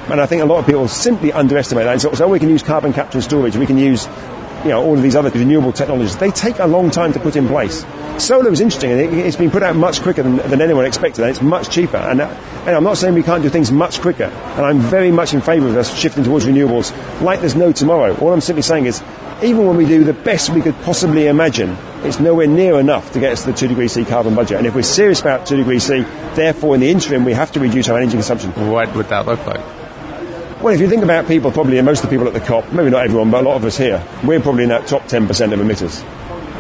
[0.08, 2.00] And I think a lot of people simply underestimate that.
[2.00, 4.06] So, oh, so we can use carbon capture and storage, we can use
[4.64, 6.16] you know, all of these other renewable technologies.
[6.16, 7.84] They take a long time to put in place.
[8.18, 11.22] Solar is interesting, and it, has been put out much quicker than, than anyone expected,
[11.22, 11.96] and it's much cheaper.
[11.96, 12.26] And, uh,
[12.66, 15.40] and, I'm not saying we can't do things much quicker, and I'm very much in
[15.40, 18.16] favour of us shifting towards renewables like there's no tomorrow.
[18.16, 19.02] All I'm simply saying is,
[19.42, 23.20] even when we do the best we could possibly imagine, it's nowhere near enough to
[23.20, 24.58] get us to the 2 degrees C carbon budget.
[24.58, 26.00] And if we're serious about 2 degrees C,
[26.34, 28.50] therefore in the interim we have to reduce our energy consumption.
[28.68, 29.60] What would that look like?
[30.60, 32.90] Well, if you think about people, probably most of the people at the COP, maybe
[32.90, 35.60] not everyone, but a lot of us here, we're probably in that top 10% of
[35.60, 36.02] emitters,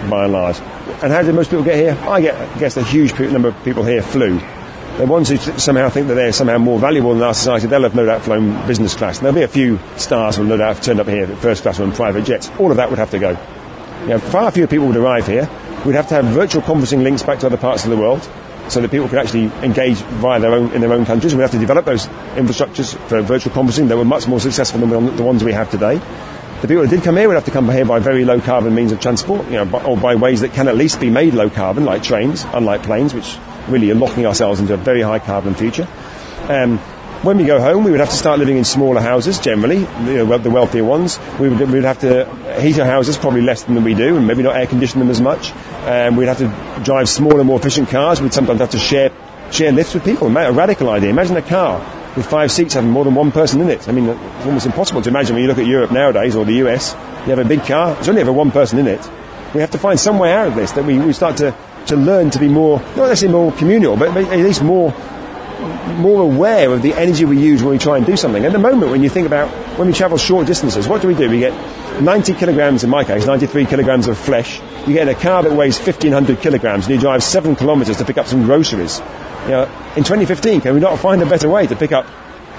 [0.08, 0.60] by and large.
[1.02, 1.96] And how did most people get here?
[2.08, 4.40] I get, guess a huge number of people here flew.
[4.98, 7.94] The ones who somehow think that they're somehow more valuable than our society, they'll have
[7.94, 9.18] no doubt flown business class.
[9.18, 11.62] And there'll be a few stars who will no doubt have turned up here first
[11.62, 12.50] class on private jets.
[12.58, 13.38] All of that would have to go.
[14.02, 15.48] You know, far fewer people would arrive here.
[15.86, 18.28] We'd have to have virtual conferencing links back to other parts of the world
[18.68, 21.34] so that people could actually engage via their own in their own countries.
[21.34, 25.16] We'd have to develop those infrastructures for virtual conferencing that were much more successful than
[25.16, 26.00] the ones we have today.
[26.60, 28.74] The people that did come here would have to come here by very low carbon
[28.74, 31.48] means of transport, you know, or by ways that can at least be made low
[31.48, 35.54] carbon, like trains, unlike planes, which really are locking ourselves into a very high carbon
[35.54, 35.86] future.
[36.48, 36.78] Um,
[37.22, 40.26] when we go home, we would have to start living in smaller houses generally, you
[40.26, 41.20] know, the wealthier ones.
[41.38, 42.24] We would, we would have to
[42.60, 45.20] heat our houses probably less than we do, and maybe not air condition them as
[45.20, 45.52] much.
[45.86, 48.20] Um, we'd have to drive smaller, more efficient cars.
[48.20, 49.12] We'd sometimes have to share
[49.52, 50.36] share lifts with people.
[50.36, 51.10] A radical idea.
[51.10, 51.80] Imagine a car
[52.18, 53.88] with five seats having more than one person in it.
[53.88, 56.54] I mean, it's almost impossible to imagine when you look at Europe nowadays or the
[56.66, 56.92] US.
[57.24, 59.00] You have a big car, there's only ever one person in it.
[59.54, 61.96] We have to find some way out of this that we, we start to, to
[61.96, 64.92] learn to be more, not necessarily more communal, but at least more
[65.96, 68.44] more aware of the energy we use when we try and do something.
[68.44, 71.14] At the moment, when you think about when we travel short distances, what do we
[71.14, 71.28] do?
[71.28, 71.52] We get
[72.00, 74.60] 90 kilograms, in my case, 93 kilograms of flesh.
[74.86, 78.18] You get a car that weighs 1,500 kilograms and you drive seven kilometers to pick
[78.18, 79.00] up some groceries.
[79.44, 82.06] You know, in 2015, can we not find a better way to pick up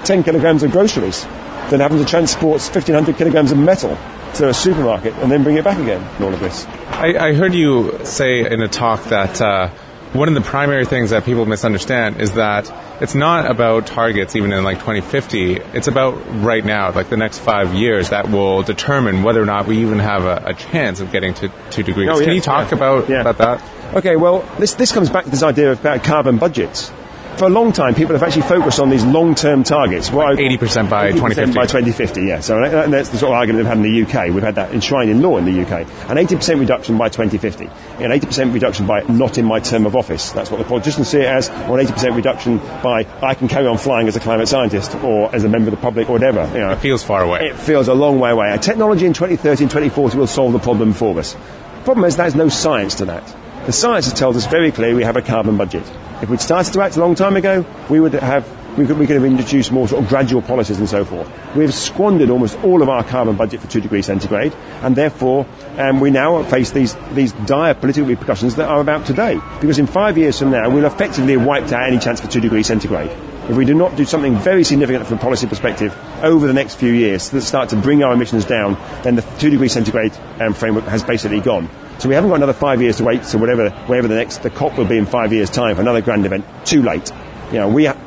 [0.04, 1.24] 10 kilograms of groceries
[1.70, 3.96] than having to transport 1,500 kilograms of metal
[4.34, 6.66] to a supermarket and then bring it back again in all of this?
[6.90, 9.70] I, I heard you say in a talk that uh,
[10.12, 14.52] one of the primary things that people misunderstand is that it's not about targets even
[14.52, 15.54] in like 2050.
[15.72, 19.66] It's about right now, like the next five years, that will determine whether or not
[19.66, 22.10] we even have a, a chance of getting to two degrees.
[22.12, 22.76] Oh, Can you talk yeah.
[22.76, 23.20] about, yeah.
[23.22, 23.94] about that?
[23.94, 26.92] Okay, well, this, this comes back to this idea about carbon budgets.
[27.40, 30.12] For a long time, people have actually focused on these long-term targets.
[30.12, 31.54] Well, 80% by 2050.
[31.54, 32.40] By 2050, yeah.
[32.40, 34.34] So that's the sort of argument they've had in the UK.
[34.34, 35.88] We've had that enshrined in law in the UK.
[36.10, 37.64] An 80% reduction by 2050.
[38.04, 40.32] An 80% reduction by not in my term of office.
[40.32, 41.48] That's what the politicians see it as.
[41.48, 45.34] Or an 80% reduction by I can carry on flying as a climate scientist or
[45.34, 46.46] as a member of the public or whatever.
[46.52, 47.48] You know, it feels far away.
[47.48, 48.50] It feels a long way away.
[48.52, 51.32] A technology in 2030 and 2040 will solve the problem for us.
[51.32, 53.24] The problem is there's no science to that.
[53.64, 55.90] The science has told us very clearly we have a carbon budget.
[56.22, 59.06] If we'd started to act a long time ago, we would have we could, we
[59.06, 61.28] could have introduced more sort of gradual policies and so forth.
[61.56, 65.98] We've squandered almost all of our carbon budget for two degrees centigrade, and therefore um,
[65.98, 69.40] we now face these, these dire political repercussions that are about today.
[69.60, 72.40] Because in five years from now, we'll effectively have wiped out any chance for two
[72.40, 73.10] degrees centigrade.
[73.48, 76.76] If we do not do something very significant from a policy perspective over the next
[76.76, 80.54] few years that start to bring our emissions down, then the two degrees centigrade um,
[80.54, 81.68] framework has basically gone.
[82.00, 84.48] So we haven't got another five years to wait to whatever, whatever the next, the
[84.48, 86.46] COP will be in five years' time for another grand event.
[86.64, 87.12] Too late.
[87.52, 87.98] You know, we, ha-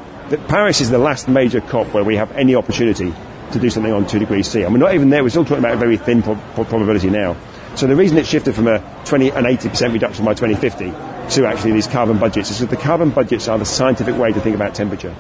[0.48, 3.14] Paris is the last major COP where we have any opportunity
[3.52, 4.64] to do something on two degrees C.
[4.64, 7.38] And we're not even there, we're still talking about a very thin pro- probability now.
[7.76, 10.90] So the reason it shifted from a 20 and 80% reduction by 2050
[11.36, 14.40] to actually these carbon budgets is that the carbon budgets are the scientific way to
[14.40, 15.16] think about temperature.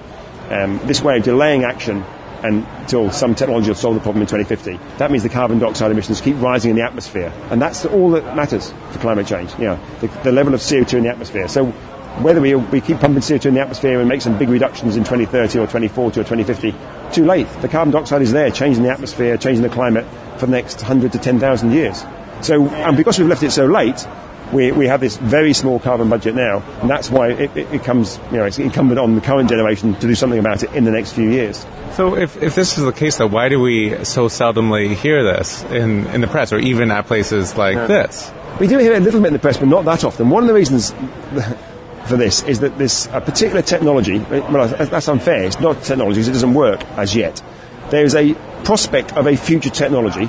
[0.49, 2.03] Um, this way of delaying action
[2.43, 4.79] until some technology will solve the problem in 2050.
[4.97, 7.31] That means the carbon dioxide emissions keep rising in the atmosphere.
[7.49, 10.97] And that's all that matters for climate change, you know, the, the level of CO2
[10.97, 11.47] in the atmosphere.
[11.47, 11.73] So
[12.21, 15.03] whether we, we keep pumping CO2 in the atmosphere and make some big reductions in
[15.03, 16.75] 2030 or 2040 or 2050,
[17.11, 17.47] too late.
[17.61, 20.05] The carbon dioxide is there, changing the atmosphere, changing the climate
[20.37, 22.03] for the next 100 to 10,000 years.
[22.41, 24.05] So, and because we've left it so late,
[24.53, 27.83] we, we have this very small carbon budget now, and that's why it, it, it
[27.83, 30.83] comes, you know, it's incumbent on the current generation to do something about it in
[30.83, 31.65] the next few years.
[31.93, 35.63] So if, if this is the case, though, why do we so seldomly hear this
[35.65, 37.87] in, in the press or even at places like yeah.
[37.87, 38.31] this?
[38.59, 40.29] We do hear it a little bit in the press, but not that often.
[40.29, 40.91] One of the reasons
[42.05, 46.29] for this is that this a particular technology, well, that's unfair, it's not technology because
[46.29, 47.41] it doesn't work as yet.
[47.89, 50.25] There is a prospect of a future technology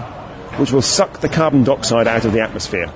[0.56, 2.92] which will suck the carbon dioxide out of the atmosphere.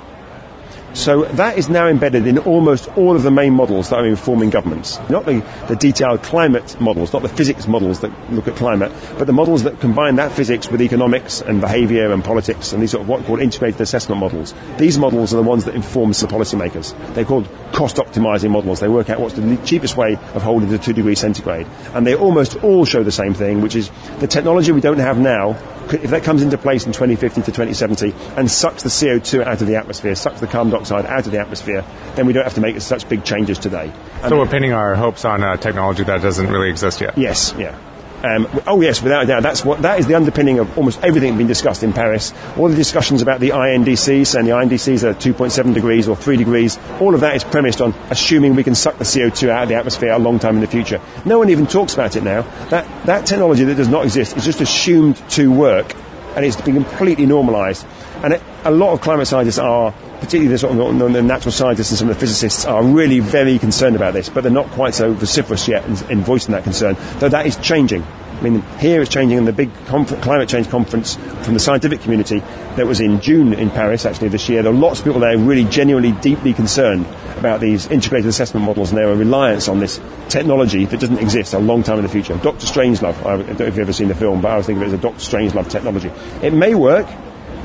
[0.94, 4.51] So that is now embedded in almost all of the main models that are informing
[4.51, 4.98] governments.
[5.09, 9.27] Not the, the detailed climate models, not the physics models that look at climate, but
[9.27, 13.03] the models that combine that physics with economics and behaviour and politics and these sort
[13.03, 14.55] of what are called integrated assessment models.
[14.79, 16.94] These models are the ones that inform the policymakers.
[17.14, 18.81] They're called cost optimizing models.
[18.81, 21.66] They work out what's the cheapest way of holding to 2 degrees centigrade.
[21.92, 25.18] And they almost all show the same thing, which is the technology we don't have
[25.18, 25.57] now
[25.94, 29.66] if that comes into place in 2050 to 2070 and sucks the CO2 out of
[29.66, 32.61] the atmosphere, sucks the carbon dioxide out of the atmosphere, then we don't have to
[32.61, 33.92] make such big changes today.
[34.22, 37.16] And so we're pinning our hopes on a technology that doesn't really exist yet.
[37.16, 37.79] Yes, yeah.
[38.22, 41.37] Um, oh yes, without a doubt, that's what that is the underpinning of almost everything
[41.37, 42.33] being discussed in Paris.
[42.57, 46.78] All the discussions about the INDCs and the INDCs are 2.7 degrees or 3 degrees.
[47.00, 49.76] All of that is premised on assuming we can suck the CO2 out of the
[49.76, 51.00] atmosphere a long time in the future.
[51.24, 52.42] No one even talks about it now.
[52.70, 55.94] That that technology that does not exist is just assumed to work,
[56.35, 57.87] and it's been completely normalised.
[58.24, 61.90] And it, a lot of climate scientists are particularly the, sort of, the, natural scientists
[61.90, 64.94] and some of the physicists are really very concerned about this, but they're not quite
[64.94, 68.02] so vociferous yet in, in voicing that concern, though that is changing.
[68.02, 72.02] I mean, here it's changing in the big conf- climate change conference from the scientific
[72.02, 74.62] community that was in June in Paris, actually, this year.
[74.62, 77.04] There are lots of people there really genuinely, deeply concerned
[77.37, 81.59] about these integrated assessment models and their reliance on this technology that doesn't exist a
[81.59, 82.37] long time in the future.
[82.37, 82.64] Dr.
[82.64, 84.88] Strangelove, I don't know if you've ever seen the film, but I was thinking of
[84.88, 85.18] it as a Dr.
[85.18, 86.12] Strangelove technology.
[86.40, 87.09] It may work,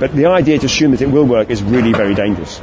[0.04, 2.60] but the idea to assume that it will work is really very dangerous.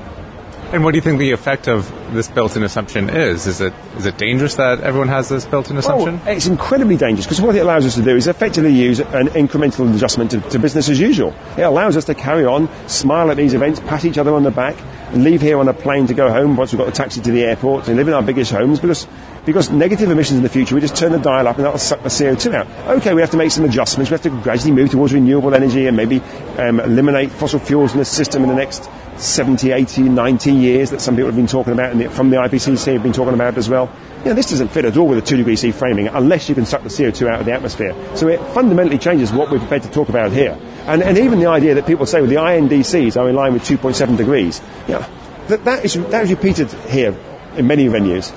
[0.75, 3.47] And what do you think the effect of this built-in assumption is?
[3.47, 6.21] Is it is it dangerous that everyone has this built-in assumption?
[6.27, 9.29] Oh, it's incredibly dangerous because what it allows us to do is effectively use an
[9.29, 11.35] incremental adjustment to, to, business as usual.
[11.57, 14.51] It allows us to carry on, smile at these events, pat each other on the
[14.51, 14.77] back,
[15.13, 17.31] and leave here on a plane to go home once we've got the taxi to
[17.31, 19.09] the airport, and live in our biggest homes because
[19.45, 22.03] because negative emissions in the future, we just turn the dial up and that'll suck
[22.03, 22.67] the CO2 out.
[22.99, 24.11] Okay, we have to make some adjustments.
[24.11, 26.21] We have to gradually move towards renewable energy and maybe
[26.59, 31.01] um, eliminate fossil fuels in the system in the next 70, 80, 90 years that
[31.01, 33.69] some people have been talking about and from the IPCC have been talking about as
[33.69, 33.91] well.
[34.21, 36.55] You know, this doesn't fit at all with a 2 degree C framing unless you
[36.55, 37.95] can suck the CO2 out of the atmosphere.
[38.15, 40.59] So it fundamentally changes what we're prepared to talk about here.
[40.87, 43.63] And, and even the idea that people say well, the INDCs are in line with
[43.63, 45.07] 2.7 degrees, you know,
[45.49, 47.17] that, that, is, that is repeated here
[47.57, 48.33] in many venues.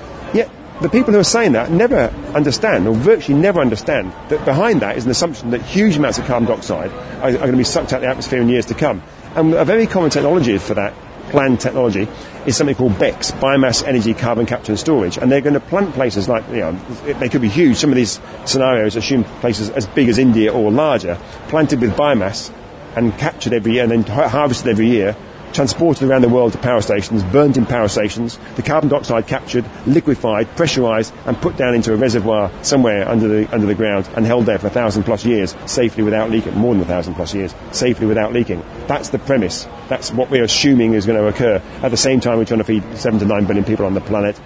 [0.80, 4.98] The people who are saying that never understand, or virtually never understand, that behind that
[4.98, 6.90] is an assumption that huge amounts of carbon dioxide
[7.22, 9.00] are, are going to be sucked out of the atmosphere in years to come.
[9.36, 10.92] And a very common technology for that,
[11.30, 12.08] planned technology,
[12.44, 15.16] is something called BECCS, Biomass Energy Carbon Capture and Storage.
[15.16, 16.72] And they're going to plant places like, you know,
[17.20, 17.76] they could be huge.
[17.76, 21.16] Some of these scenarios assume places as big as India or larger,
[21.48, 22.52] planted with biomass
[22.96, 25.16] and captured every year and then harvested every year
[25.54, 29.64] transported around the world to power stations, burnt in power stations, the carbon dioxide captured,
[29.86, 34.26] liquefied, pressurized, and put down into a reservoir somewhere under the, under the ground and
[34.26, 37.32] held there for a thousand plus years, safely without leaking, more than a thousand plus
[37.32, 38.62] years, safely without leaking.
[38.88, 39.66] That's the premise.
[39.88, 41.62] That's what we're assuming is going to occur.
[41.82, 44.00] At the same time, we're trying to feed seven to nine billion people on the
[44.00, 44.38] planet.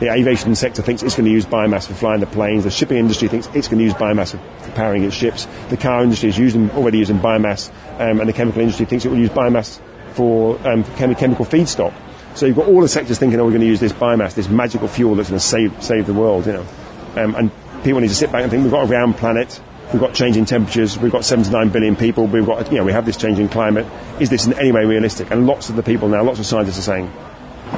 [0.00, 2.62] The aviation sector thinks it's going to use biomass for flying the planes.
[2.64, 5.48] The shipping industry thinks it's going to use biomass for, powering its ships.
[5.70, 9.08] The car industry is using, already using biomass, um, and the chemical industry thinks it
[9.08, 9.80] will use biomass
[10.18, 11.94] for um, chemical feedstock.
[12.34, 14.48] So you've got all the sectors thinking, oh, we're going to use this biomass, this
[14.48, 16.66] magical fuel that's going to save, save the world, you know.
[17.14, 17.50] Um, and
[17.84, 19.60] people need to sit back and think, we've got a round planet,
[19.92, 23.06] we've got changing temperatures, we've got 79 billion people, we've got, you know, we have
[23.06, 23.86] this changing climate.
[24.18, 25.30] Is this in any way realistic?
[25.30, 27.12] And lots of the people now, lots of scientists are saying,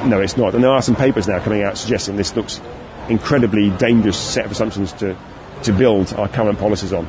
[0.05, 0.55] no, it's not.
[0.55, 2.59] And there are some papers now coming out suggesting this looks
[3.07, 5.15] incredibly dangerous set of assumptions to,
[5.61, 7.07] to build our current policies on.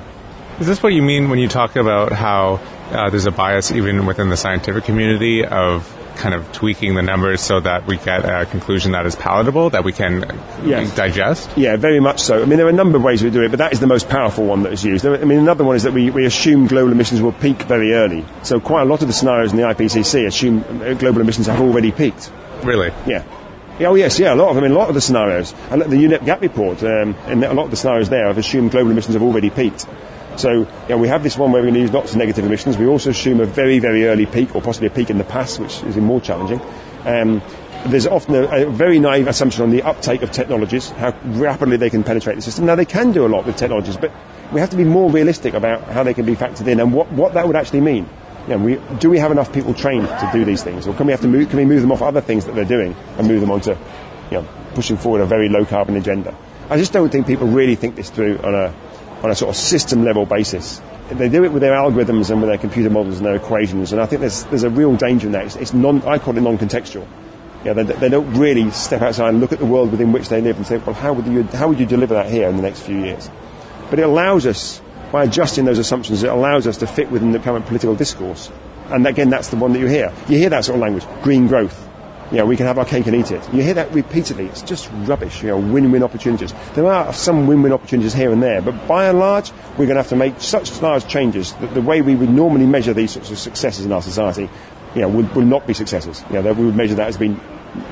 [0.60, 2.60] Is this what you mean when you talk about how
[2.90, 7.40] uh, there's a bias even within the scientific community of kind of tweaking the numbers
[7.40, 10.20] so that we get a conclusion that is palatable, that we can
[10.64, 10.94] yes.
[10.94, 11.50] digest?
[11.56, 12.42] Yeah, very much so.
[12.42, 13.86] I mean, there are a number of ways we do it, but that is the
[13.86, 15.06] most powerful one that is used.
[15.06, 18.24] I mean, another one is that we, we assume global emissions will peak very early.
[18.42, 20.62] So quite a lot of the scenarios in the IPCC assume
[20.98, 22.30] global emissions have already peaked.
[22.62, 22.92] Really?
[23.06, 23.24] Yeah.
[23.80, 24.64] Oh yes, yeah, a lot of them.
[24.64, 27.54] I mean, a lot of the scenarios, and the UNEP Gap report, um, and a
[27.54, 29.86] lot of the scenarios there have assumed global emissions have already peaked.
[30.36, 32.44] So you know, we have this one where we're going to use lots of negative
[32.44, 32.78] emissions.
[32.78, 35.58] We also assume a very, very early peak, or possibly a peak in the past,
[35.58, 36.60] which is more challenging.
[37.04, 37.42] Um,
[37.86, 41.90] there's often a, a, very naive assumption on the uptake of technologies, how rapidly they
[41.90, 42.66] can penetrate the system.
[42.66, 44.12] Now, they can do a lot with technologies, but
[44.52, 47.10] we have to be more realistic about how they can be factored in and what,
[47.12, 48.08] what that would actually mean.
[48.46, 51.06] You know, we, do we have enough people trained to do these things, or can
[51.06, 53.26] we have to move, can we move them off other things that they're doing and
[53.26, 56.36] move them onto, you know, pushing forward a very low carbon agenda?
[56.70, 58.74] I just don't think people really think this through on a
[59.22, 60.80] on a sort of system level basis.
[61.10, 64.00] They do it with their algorithms and with their computer models and their equations, and
[64.00, 65.46] I think there's, there's a real danger in that.
[65.46, 67.06] It's, it's non, I call it non-contextual.
[67.64, 70.40] Yeah, they, they, don't really step outside and look at the world within which they
[70.40, 72.62] live and say, well, how would you, how would you deliver that here in the
[72.62, 73.30] next few years?
[73.88, 74.80] But it allows us,
[75.12, 78.50] by adjusting those assumptions, it allows us to fit within the current political discourse.
[78.86, 80.12] And again, that's the one that you hear.
[80.28, 81.88] You hear that sort of language, green growth
[82.32, 83.46] you know, we can have our cake and eat it.
[83.52, 84.46] You hear that repeatedly.
[84.46, 86.54] It's just rubbish, you know, win-win opportunities.
[86.74, 89.96] There are some win-win opportunities here and there, but by and large, we're going to
[89.96, 93.30] have to make such large changes that the way we would normally measure these sorts
[93.30, 94.48] of successes in our society,
[94.94, 96.24] you know, will, will not be successes.
[96.30, 97.38] You know, we would measure that as being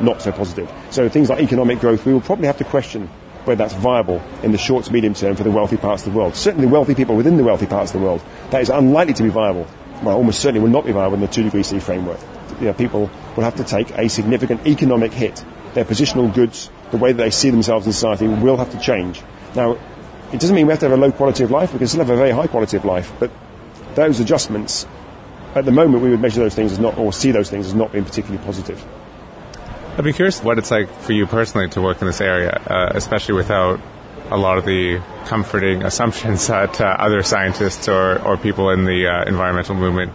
[0.00, 0.72] not so positive.
[0.88, 3.08] So things like economic growth, we will probably have to question
[3.44, 6.18] whether that's viable in the short to medium term for the wealthy parts of the
[6.18, 6.34] world.
[6.34, 9.28] Certainly wealthy people within the wealthy parts of the world, that is unlikely to be
[9.28, 9.66] viable.
[10.02, 12.20] Well, almost certainly will not be viable in the 2 degree C framework
[12.60, 15.44] you know, people will have to take a significant economic hit.
[15.74, 19.22] Their positional goods, the way that they see themselves in society, will have to change.
[19.54, 19.78] Now,
[20.32, 21.72] it doesn't mean we have to have a low quality of life.
[21.72, 23.30] We can still have a very high quality of life, but
[23.94, 24.86] those adjustments,
[25.54, 27.74] at the moment, we would measure those things as not, or see those things as
[27.74, 28.84] not being particularly positive.
[29.96, 32.92] I'd be curious what it's like for you personally to work in this area, uh,
[32.94, 33.80] especially without
[34.30, 39.06] a lot of the comforting assumptions that uh, other scientists or, or people in the
[39.06, 40.12] uh, environmental movement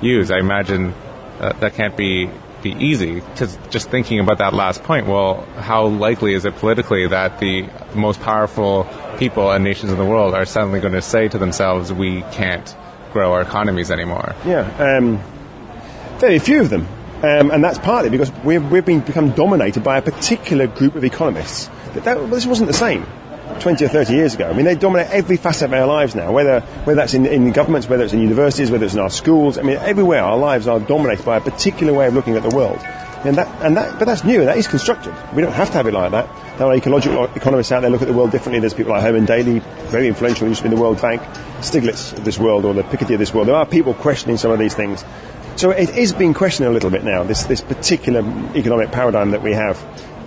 [0.00, 0.30] use.
[0.30, 0.94] I imagine
[1.40, 2.30] uh, that can't be
[2.62, 3.20] be easy.
[3.20, 7.68] Because just thinking about that last point, well, how likely is it politically that the
[7.94, 8.86] most powerful
[9.18, 12.76] people and nations in the world are suddenly going to say to themselves, we can't
[13.12, 14.34] grow our economies anymore?
[14.44, 15.22] Yeah, um,
[16.18, 16.86] very few of them.
[17.22, 21.04] Um, and that's partly because we've, we've been become dominated by a particular group of
[21.04, 21.68] economists.
[21.94, 23.06] That, that, this wasn't the same
[23.58, 24.48] 20 or 30 years ago.
[24.48, 27.52] I mean, they dominate every facet of our lives now, whether, whether that's in, in
[27.52, 29.58] governments, whether it's in universities, whether it's in our schools.
[29.58, 32.54] I mean, everywhere our lives are dominated by a particular way of looking at the
[32.54, 32.78] world.
[33.24, 35.12] And that, and that, but that's new, that is constructed.
[35.34, 36.28] We don't have to have it like that.
[36.56, 38.60] There are ecological economists out there look at the world differently.
[38.60, 39.58] There's people like Herman Daly,
[39.90, 41.20] very influential, used to be in the World Bank,
[41.60, 43.48] Stiglitz of this world, or the Piketty of this world.
[43.48, 45.04] There are people questioning some of these things.
[45.56, 48.20] So it is being questioned a little bit now, this, this particular
[48.54, 49.76] economic paradigm that we have.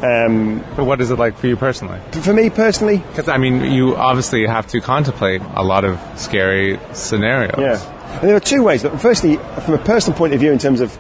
[0.01, 1.99] Um, but what is it like for you personally?
[2.23, 2.97] For me personally?
[2.97, 7.59] Because, I mean, you obviously have to contemplate a lot of scary scenarios.
[7.59, 8.19] Yeah.
[8.19, 8.83] And there are two ways.
[8.99, 10.97] Firstly, from a personal point of view, in terms of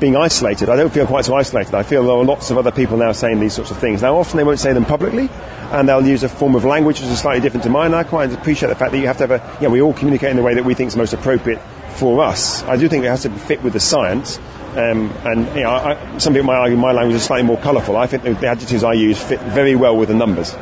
[0.00, 1.74] being isolated, I don't feel quite so isolated.
[1.74, 4.02] I feel there are lots of other people now saying these sorts of things.
[4.02, 5.28] Now, often they won't say them publicly,
[5.72, 7.94] and they'll use a form of language which is slightly different to mine.
[7.94, 10.30] I quite appreciate the fact that you have to have a, yeah, we all communicate
[10.30, 11.60] in the way that we think is most appropriate
[11.96, 12.62] for us.
[12.64, 14.38] I do think it has to fit with the science.
[14.76, 17.96] Um, and you know, I, some people might argue my language is slightly more colourful.
[17.96, 20.54] I think the, the, adjectives I use fit very well with the numbers.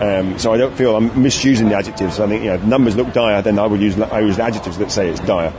[0.00, 2.20] Um, so I don't feel I'm misusing the adjectives.
[2.20, 4.92] I think you know, numbers look dire, then I would use I use adjectives that
[4.92, 5.52] say it's dire.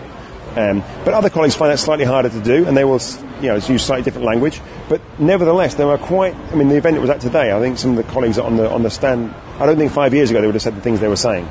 [0.55, 3.01] Um, but other colleagues find that slightly harder to do, and they will,
[3.41, 4.61] you know, use slightly different language.
[4.87, 6.35] But nevertheless, there are quite.
[6.35, 7.51] I mean, the event was at today.
[7.51, 9.33] I think some of the colleagues on the on the stand.
[9.59, 11.47] I don't think five years ago they would have said the things they were saying.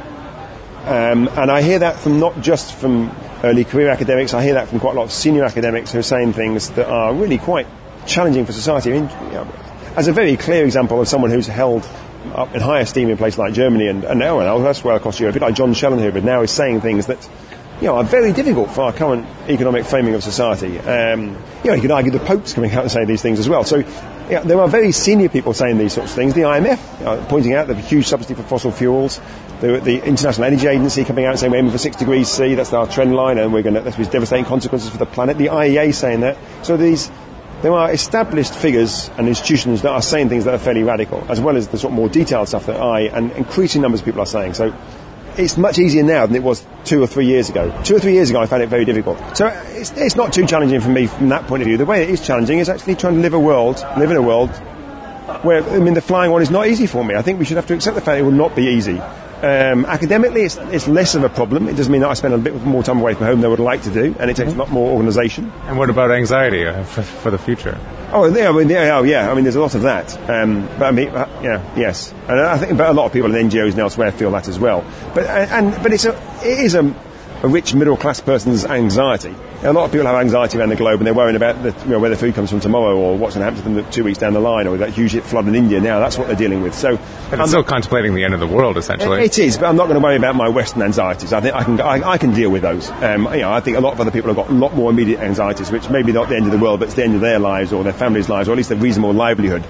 [0.87, 4.35] Um, and I hear that from not just from early career academics.
[4.35, 6.89] I hear that from quite a lot of senior academics who are saying things that
[6.89, 7.67] are really quite
[8.07, 8.91] challenging for society.
[8.93, 9.49] I mean, you know,
[9.97, 11.89] as a very clear example of someone who's held
[12.35, 15.47] up in high esteem in places like Germany and, and elsewhere across Europe, a bit
[15.47, 17.29] like John Schellnhuber now is saying things that
[17.81, 20.79] you know, are very difficult for our current economic framing of society.
[20.79, 23.49] Um, you know, you could argue the Pope's coming out and saying these things as
[23.49, 23.65] well.
[23.65, 23.83] So
[24.29, 26.35] there are very senior people saying these sorts of things.
[26.35, 29.21] The IMF uh, pointing out the huge subsidy for fossil fuels.
[29.63, 32.57] The, the, International Energy Agency coming out saying we're aiming for six degrees C.
[32.57, 35.39] That's our trend line, and we're going to that's devastating consequences for the planet.
[35.39, 36.37] The IEA saying that.
[36.63, 37.13] So these
[37.63, 41.41] there are established figures and institutions that are saying things that are fairly radical, as
[41.41, 44.21] well as the sort of more detailed stuff that I and increasing numbers of people
[44.21, 44.55] are saying.
[44.55, 44.75] So
[45.37, 47.73] it's much easier now than it was two or three years ago.
[47.85, 49.19] Two or three years ago, I found it very difficult.
[49.37, 51.77] So it's, it's not too challenging for me from that point of view.
[51.77, 54.23] The way it is challenging is actually trying to live a world, live in a
[54.23, 54.51] world
[55.45, 57.15] where, I mean, the flying one is not easy for me.
[57.15, 59.01] I think we should have to accept the fact it will not be easy.
[59.43, 61.69] Um, academically, it's, it's, less of a problem.
[61.69, 63.49] It doesn't mean that I spend a bit more time away from home than I
[63.49, 64.61] would like to do, and it takes mm-hmm.
[64.61, 65.51] a lot more organisation.
[65.65, 67.77] And what about anxiety uh, for, for the future?
[68.13, 69.29] Oh, yeah, I mean, yeah, oh, yeah.
[69.29, 70.17] I mean, there's a lot of that.
[70.31, 73.35] Um, but I mean, uh, yeah, yes, and I think, but a lot of people
[73.35, 74.85] in NGOs and elsewhere feel that as well.
[75.13, 76.13] But and but it's a
[76.45, 76.95] it is a
[77.43, 79.35] a rich middle class person's anxiety.
[79.65, 81.91] A lot of people have anxiety around the globe and they're worrying about the, you
[81.91, 84.05] know, where the food comes from tomorrow or what's going to happen to them two
[84.05, 85.99] weeks down the line or that huge flood in India now.
[85.99, 86.75] That's what they're dealing with.
[86.75, 86.99] So
[87.33, 89.25] I'm still contemplating the end of the world, essentially.
[89.25, 91.33] It is, but I'm not going to worry about my Western anxieties.
[91.33, 92.91] I think I can, I, I can deal with those.
[92.91, 94.91] Um, you know, I think a lot of other people have got a lot more
[94.91, 97.21] immediate anxieties, which maybe not the end of the world, but it's the end of
[97.21, 99.65] their lives or their families' lives or at least their reasonable livelihood.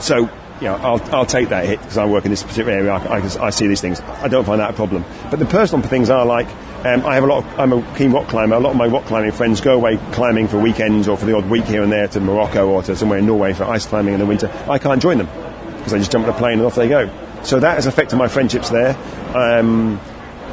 [0.00, 0.30] So
[0.60, 2.92] you know, I'll, I'll take that hit because I work in this particular area.
[2.92, 4.00] I, I, I, see these things.
[4.00, 5.04] I don't find that a problem.
[5.30, 6.48] But the personal things are like,
[6.84, 7.44] um, I have a lot.
[7.44, 8.56] Of, I'm a keen rock climber.
[8.56, 11.36] A lot of my rock climbing friends go away climbing for weekends or for the
[11.36, 14.14] odd week here and there to Morocco or to somewhere in Norway for ice climbing
[14.14, 14.50] in the winter.
[14.68, 15.28] I can't join them
[15.76, 17.10] because I just jump on a plane and off they go.
[17.42, 18.96] So that has affected my friendships there.
[19.34, 20.00] Um,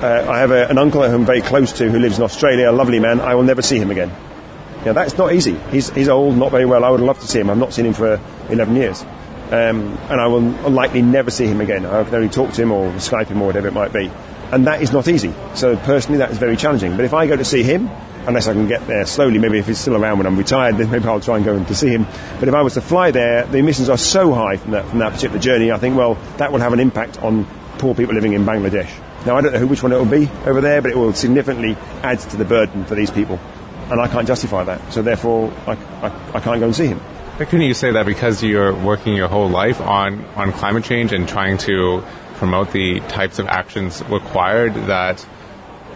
[0.02, 2.70] uh, I have a, an uncle who I'm very close to who lives in Australia,
[2.70, 3.22] a lovely man.
[3.22, 4.10] I will never see him again.
[4.86, 5.58] Yeah, that's not easy.
[5.72, 6.84] He's, he's old, not very well.
[6.84, 7.50] I would love to see him.
[7.50, 9.02] I've not seen him for 11 years.
[9.52, 11.86] Um, and I will likely never see him again.
[11.86, 14.12] I can only talk to him or Skype him or whatever it might be.
[14.52, 15.34] And that is not easy.
[15.56, 16.96] So personally, that is very challenging.
[16.96, 17.90] But if I go to see him,
[18.28, 20.90] unless I can get there slowly, maybe if he's still around when I'm retired, then
[20.92, 22.06] maybe I'll try and go to see him.
[22.40, 25.00] But if I was to fly there, the emissions are so high from that, from
[25.00, 27.46] that particular journey, I think, well, that will have an impact on
[27.78, 28.92] poor people living in Bangladesh.
[29.26, 31.76] Now, I don't know which one it will be over there, but it will significantly
[32.04, 33.40] add to the burden for these people.
[33.90, 34.94] And I can't justify that.
[34.94, 37.02] So therefore, I, I, I can't go and see him.
[37.38, 41.14] But couldn't you say that because you're working your whole life on, on climate change
[41.14, 42.04] and trying to
[42.38, 45.26] promote the types of actions required that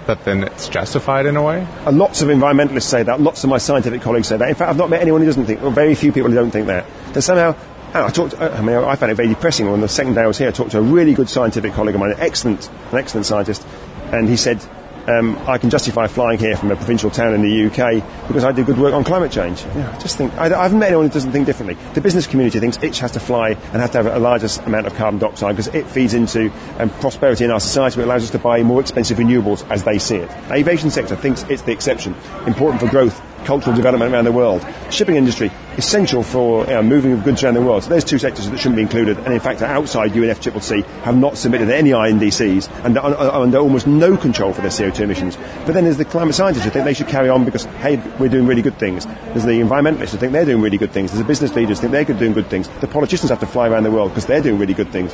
[0.08, 1.68] that then it's justified in a way?
[1.86, 3.22] And lots of environmentalists say that.
[3.22, 4.50] Lots of my scientific colleagues say that.
[4.50, 5.62] In fact, I've not met anyone who doesn't think.
[5.62, 6.86] Well, very few people who don't think that.
[7.14, 7.56] That somehow.
[7.94, 8.34] Oh, I talked.
[8.34, 9.68] Uh, I mean, I found it very depressing.
[9.68, 11.96] On the second day I was here, I talked to a really good scientific colleague
[11.96, 13.66] of mine, an excellent, an excellent scientist,
[14.12, 14.66] and he said
[15.08, 18.52] um, I can justify flying here from a provincial town in the UK because I
[18.52, 19.66] do good work on climate change.
[19.66, 21.78] I just think I, I, haven't met anyone who doesn't think differently.
[21.94, 24.88] The business community thinks it has to fly and has to have a larger amount
[24.88, 28.02] of carbon dioxide because it feeds into um, prosperity in our society.
[28.02, 30.30] It allows us to buy more expensive renewables as they see it.
[30.48, 34.66] The aviation sector thinks it's the exception, important for growth cultural development around the world.
[34.90, 37.84] Shipping industry, essential for know, moving of goods around the world.
[37.84, 41.18] So there's two sectors that shouldn't be included, and in fact are outside UNFCCC, have
[41.18, 45.38] not submitted any INDCs, and are under almost no control for their CO2 emissions.
[45.66, 48.30] But then there's the climate scientists who think they should carry on because, hey, we're
[48.30, 49.06] doing really good things.
[49.06, 51.12] There's the environmentalists who think they're doing really good things.
[51.12, 52.68] There's the business leaders who think they're doing good things.
[52.82, 55.14] The politicians have to fly around the world because they're doing really good things.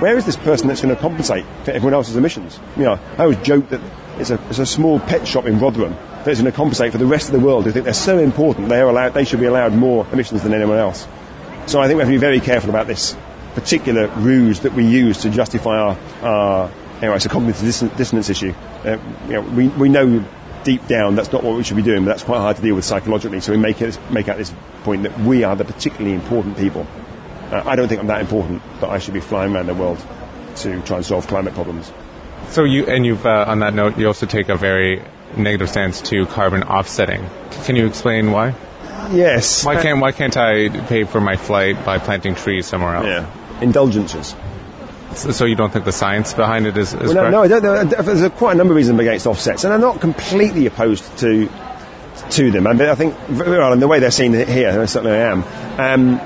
[0.00, 2.60] Where is this person that's going to compensate for everyone else's emissions?
[2.76, 3.80] You know, I always joke that
[4.18, 7.06] it's a, it's a small pet shop in Rotherham that's going to compensate for the
[7.06, 9.46] rest of the world who think they're so important they are allowed they should be
[9.46, 11.06] allowed more emissions than anyone else.
[11.66, 13.16] So I think we have to be very careful about this
[13.54, 17.62] particular ruse that we use to justify our, our anyway, it's a cognitive
[17.96, 18.52] dissonance issue.
[18.84, 20.24] Uh, you know, we, we know
[20.64, 22.74] deep down that's not what we should be doing, but that's quite hard to deal
[22.74, 23.40] with psychologically.
[23.40, 24.52] So we make, it, make out this
[24.82, 26.86] point that we are the particularly important people.
[27.50, 29.98] Uh, I don't think I'm that important that I should be flying around the world
[30.56, 31.92] to try and solve climate problems.
[32.50, 35.02] So you and you've uh, on that note, you also take a very
[35.36, 37.28] negative stance to carbon offsetting.
[37.64, 38.54] Can you explain why?
[39.10, 39.64] Yes.
[39.64, 43.06] Why can't Why can't I pay for my flight by planting trees somewhere else?
[43.06, 43.60] Yeah.
[43.62, 44.34] Indulgences.
[45.14, 48.30] So you don't think the science behind it is, is well, no, no, no, there's
[48.32, 51.48] quite a number of reasons against offsets, and I'm not completely opposed to
[52.30, 52.66] to them.
[52.66, 55.44] I, mean, I think, well, in the way they're seen here, certainly I am.
[55.78, 56.20] Um,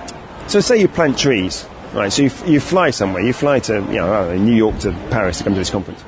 [0.48, 2.12] so say you plant trees, right?
[2.12, 5.44] So you, you fly somewhere, you fly to, you know, New York to Paris to
[5.44, 6.02] come to this conference.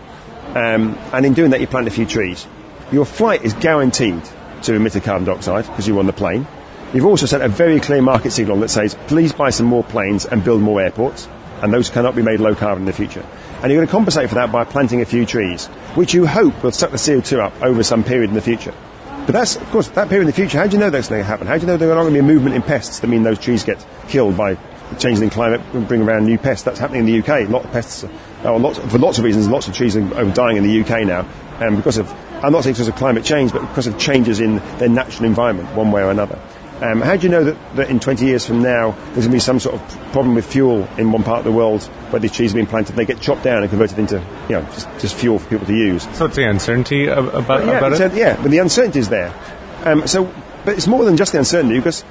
[0.49, 2.47] Um, and in doing that, you plant a few trees.
[2.95, 4.23] Your flight is guaranteed
[4.63, 6.47] to emit carbon dioxide because you're on the plane.
[6.93, 10.27] You've also sent a very clear market signal that says, please buy some more planes
[10.27, 11.29] and build more airports,
[11.61, 13.27] and those cannot be made low carbon in the future.
[13.61, 15.67] And you're going to compensate for that by planting a few trees,
[15.97, 18.73] which you hope will suck the CO2 up over some period in the future.
[19.27, 21.21] But that's, of course, that period in the future, how do you know that's going
[21.21, 21.49] to happen?
[21.49, 23.25] How do you know there's not going to be a movement in pests that mean
[23.25, 24.57] those trees get killed by
[25.01, 26.63] changing in climate and bring around new pests?
[26.63, 27.49] That's happening in the UK.
[27.49, 28.05] A lot of pests,
[28.45, 31.05] are, lots, for lots of reasons, lots of trees are, are dying in the UK
[31.05, 31.27] now.
[31.59, 32.15] And because of,
[32.45, 35.75] I'm not saying because of climate change, but because of changes in their natural environment,
[35.75, 36.41] one way or another.
[36.83, 39.31] Um, how do you know that, that in 20 years from now there's going to
[39.31, 42.33] be some sort of problem with fuel in one part of the world where these
[42.33, 42.97] trees are being planted?
[42.97, 44.17] They get chopped down and converted into,
[44.49, 46.03] you know, just, just fuel for people to use.
[46.17, 48.13] So it's the uncertainty about, well, yeah, about it?
[48.13, 49.33] A, yeah, but the uncertainty is there.
[49.85, 50.25] Um, so,
[50.65, 52.05] but it's more than just the uncertainty because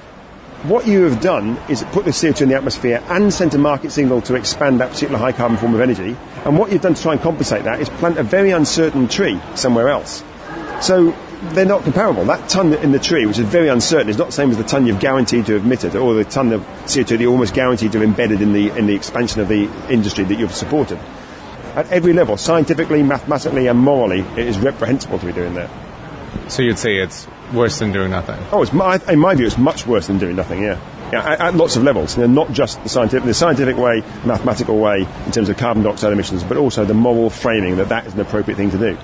[0.64, 3.92] what you have done is put the CO2 in the atmosphere and sent a market
[3.92, 6.16] signal to expand that particular high carbon form of energy.
[6.46, 9.42] And what you've done to try and compensate that is plant a very uncertain tree
[9.56, 10.24] somewhere else.
[10.82, 11.14] So
[11.52, 12.24] they're not comparable.
[12.26, 14.64] That ton in the tree, which is very uncertain, is not the same as the
[14.64, 17.92] ton you've guaranteed to have emitted, or the ton of CO2 that you're almost guaranteed
[17.92, 20.98] to have embedded in the, in the expansion of the industry that you've supported.
[21.76, 25.70] At every level, scientifically, mathematically, and morally, it is reprehensible to be doing that.
[26.50, 28.40] So you'd say it's worse than doing nothing?
[28.52, 30.80] Oh, it's my, in my view, it's much worse than doing nothing, yeah.
[31.12, 32.18] yeah at, at, lots of levels.
[32.18, 35.84] You know, not just the scientific, the scientific way, mathematical way, in terms of carbon
[35.84, 38.98] dioxide emissions, but also the moral framing that that is an appropriate thing to do.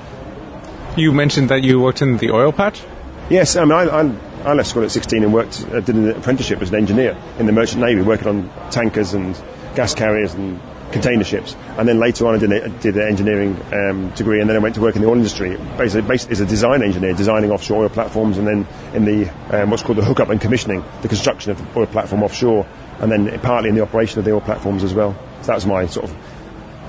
[0.97, 2.83] You mentioned that you worked in the oil patch?
[3.29, 6.09] Yes, I mean, I, I, I left school at 16 and worked, uh, did an
[6.09, 9.39] apprenticeship as an engineer in the Merchant Navy, working on tankers and
[9.75, 10.59] gas carriers and
[10.91, 11.55] container ships.
[11.77, 14.59] And then later on, I did, a, did an engineering um, degree, and then I
[14.59, 17.83] went to work in the oil industry, basically, basically as a design engineer, designing offshore
[17.83, 21.51] oil platforms, and then in the um, what's called the hookup and commissioning, the construction
[21.51, 22.67] of the oil platform offshore,
[22.99, 25.13] and then partly in the operation of the oil platforms as well.
[25.41, 26.15] So that was my sort of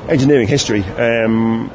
[0.08, 0.82] engineering history.
[0.82, 1.72] Um,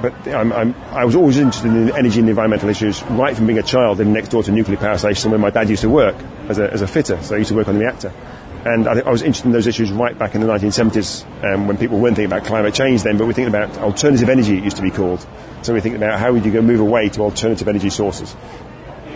[0.00, 3.58] but I'm, I'm, i was always interested in energy and environmental issues right from being
[3.58, 5.88] a child living next door to a nuclear power station where my dad used to
[5.88, 6.14] work
[6.48, 8.12] as a, as a fitter, so I used to work on the reactor.
[8.64, 11.76] And I, I was interested in those issues right back in the 1970s um, when
[11.76, 14.76] people weren't thinking about climate change then, but we're thinking about alternative energy, it used
[14.76, 15.24] to be called.
[15.62, 18.34] So we're thinking about how would you go move away to alternative energy sources.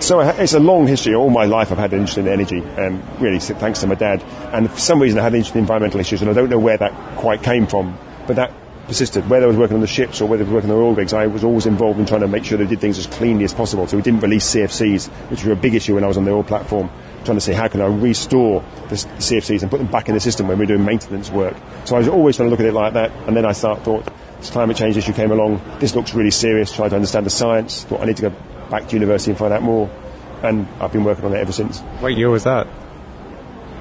[0.01, 1.15] So it's a long history.
[1.15, 4.23] All my life I've had an interest in energy, um, really thanks to my dad.
[4.53, 6.59] And for some reason I had an interest in environmental issues, and I don't know
[6.59, 8.53] where that quite came from, but that
[8.87, 9.29] persisted.
[9.29, 10.95] Whether I was working on the ships or whether I was working on the oil
[10.95, 13.45] rigs, I was always involved in trying to make sure they did things as cleanly
[13.45, 13.87] as possible.
[13.87, 16.33] So we didn't release CFCs, which were a big issue when I was on the
[16.33, 16.91] oil platform,
[17.25, 20.21] trying to see how can I restore the CFCs and put them back in the
[20.21, 21.57] system when we we're doing maintenance work.
[21.85, 23.83] So I was always trying to look at it like that, and then I start
[23.83, 24.09] thought
[24.39, 25.61] this climate change issue came along.
[25.79, 26.75] This looks really serious.
[26.75, 27.85] Tried to understand the science.
[27.85, 28.37] Thought I need to go
[28.71, 29.91] back to university and find out more,
[30.43, 31.81] and I've been working on it ever since.
[32.01, 32.67] What year was that?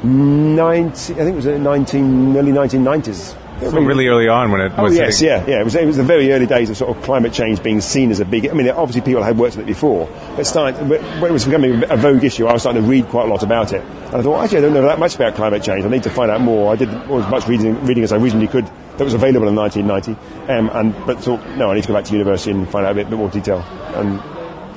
[0.03, 3.37] 90, I think it was uh, 19, early 1990s.
[3.61, 4.97] So really early on when it oh, was.
[4.97, 5.61] Oh yes, yeah, yeah.
[5.61, 8.09] It was, it was the very early days of sort of climate change being seen
[8.09, 8.49] as a big.
[8.49, 11.83] I mean, obviously people had worked on it before, but started, when it was becoming
[11.89, 13.81] a vogue issue, I was starting to read quite a lot about it.
[13.81, 15.85] And I thought, actually, I don't know that much about climate change.
[15.85, 16.73] I need to find out more.
[16.73, 18.65] I did as much reading, reading as I reasonably could
[18.97, 20.51] that was available in 1990.
[20.51, 22.93] Um, and but thought, no, I need to go back to university and find out
[22.93, 23.59] a bit, bit more detail.
[23.95, 24.19] And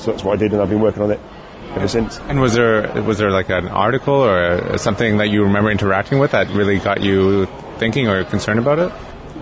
[0.00, 1.20] so that's what I did, and I've been working on it
[1.74, 2.18] ever since.
[2.20, 6.32] And was there was there like an article or something that you remember interacting with
[6.32, 7.48] that really got you
[7.78, 8.92] thinking or concerned about it?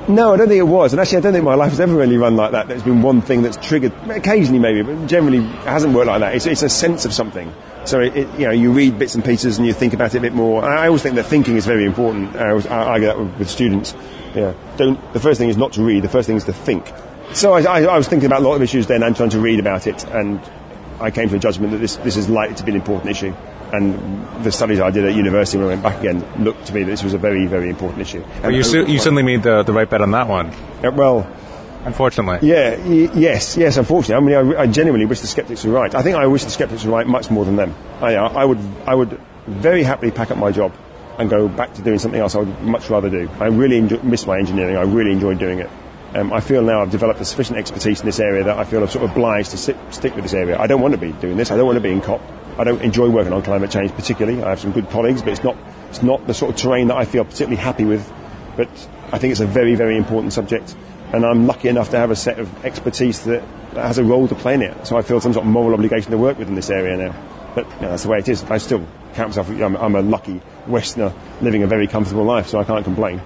[0.09, 0.93] No, I don't think it was.
[0.93, 2.67] And actually, I don't think my life has ever really run like that.
[2.67, 6.35] There's been one thing that's triggered, occasionally maybe, but generally it hasn't worked like that.
[6.35, 7.53] It's, it's a sense of something.
[7.85, 10.19] So it, it, you know, you read bits and pieces and you think about it
[10.19, 10.65] a bit more.
[10.65, 12.35] I always think that thinking is very important.
[12.35, 13.95] I, always, I argue that with, with students.
[14.35, 15.13] Yeah, don't.
[15.13, 16.03] The first thing is not to read.
[16.03, 16.91] The first thing is to think.
[17.33, 19.39] So I, I, I was thinking about a lot of issues then and trying to
[19.39, 20.41] read about it, and
[21.01, 23.35] I came to a judgment that this this is likely to be an important issue.
[23.73, 26.83] And the studies I did at university when I went back again looked to me
[26.83, 28.23] that this was a very, very important issue.
[28.43, 30.51] But you, su- you certainly made the, the right bet on that one.
[30.85, 31.27] Uh, well,
[31.85, 32.47] Unfortunately.
[32.49, 33.77] yeah, y- yes, yes.
[33.79, 35.93] Unfortunately, I mean, I, I genuinely wish the skeptics were right.
[35.95, 37.75] I think I wish the skeptics were right much more than them.
[38.01, 40.73] I, I would, I would very happily pack up my job
[41.19, 42.35] and go back to doing something else.
[42.37, 43.29] I would much rather do.
[43.41, 44.77] I really enjoy, miss my engineering.
[44.77, 45.71] I really enjoy doing it.
[46.15, 48.83] Um, I feel now I've developed a sufficient expertise in this area that I feel
[48.83, 50.59] I'm sort of obliged to sit, stick with this area.
[50.61, 51.51] I don't want to be doing this.
[51.51, 52.21] I don't want to be in COP.
[52.59, 54.43] I don't enjoy working on climate change particularly.
[54.43, 55.57] I have some good colleagues, but it's not,
[55.91, 58.11] it's not the sort of terrain that I feel particularly happy with.
[58.57, 58.69] But
[59.13, 60.77] I think it's a very, very important subject,
[61.13, 63.43] and I'm lucky enough to have a set of expertise that,
[63.75, 64.87] that has a role to play in it.
[64.87, 67.53] So I feel some sort of moral obligation to work within this area now.
[67.55, 68.43] But you know, that's the way it is.
[68.45, 69.49] I still count myself.
[69.51, 73.21] I'm, I'm a lucky Westerner living a very comfortable life, so I can't complain.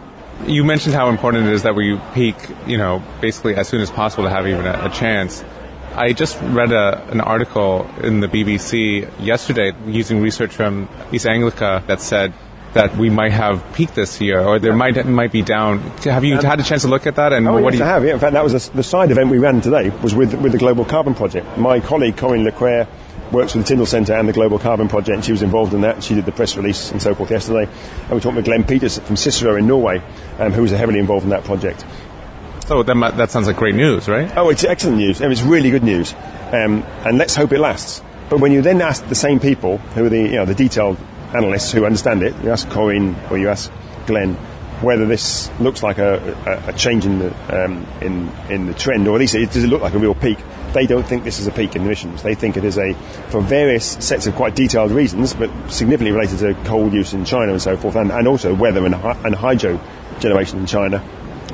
[0.47, 3.91] You mentioned how important it is that we peak, you know, basically as soon as
[3.91, 5.43] possible to have even a, a chance.
[5.97, 11.82] I just read a, an article in the BBC yesterday using research from East Anglia
[11.86, 12.34] that said
[12.74, 15.78] that we might have peaked this year, or there might might be down.
[16.05, 17.32] Have you had a chance to look at that?
[17.32, 17.84] And Oh, what yes, do you?
[17.84, 18.05] I have.
[18.05, 18.12] Yeah.
[18.14, 20.59] In fact, that was the, the side event we ran today was with with the
[20.59, 21.57] Global Carbon Project.
[21.57, 22.86] My colleague Corinne Le Quéré
[23.32, 26.03] works with the Tyndall Centre and the Global Carbon Project, she was involved in that.
[26.03, 27.68] She did the press release and so forth yesterday.
[28.03, 30.01] And we talked with Glenn Peters from Cicero in Norway,
[30.38, 31.84] um, who was heavily involved in that project.
[32.67, 34.29] So that might- that sounds like great news, right?
[34.37, 35.21] Oh, it's excellent news.
[35.21, 36.14] It's really good news,
[36.53, 38.03] um, and let's hope it lasts.
[38.29, 40.97] But when you then ask the same people, who are the you know the detailed
[41.33, 43.71] analysts who understand it, you ask Corinne or you ask
[44.07, 44.37] Glenn
[44.83, 49.07] whether this looks like a, a, a change in the um, in in the trend,
[49.07, 50.39] or at least it, does it look like a real peak?
[50.73, 52.23] They don't think this is a peak in emissions.
[52.23, 52.93] They think it is a,
[53.29, 57.53] for various sets of quite detailed reasons, but significantly related to coal use in China
[57.53, 59.81] and so forth, and, and also weather and, and hydro
[60.19, 61.03] generation in China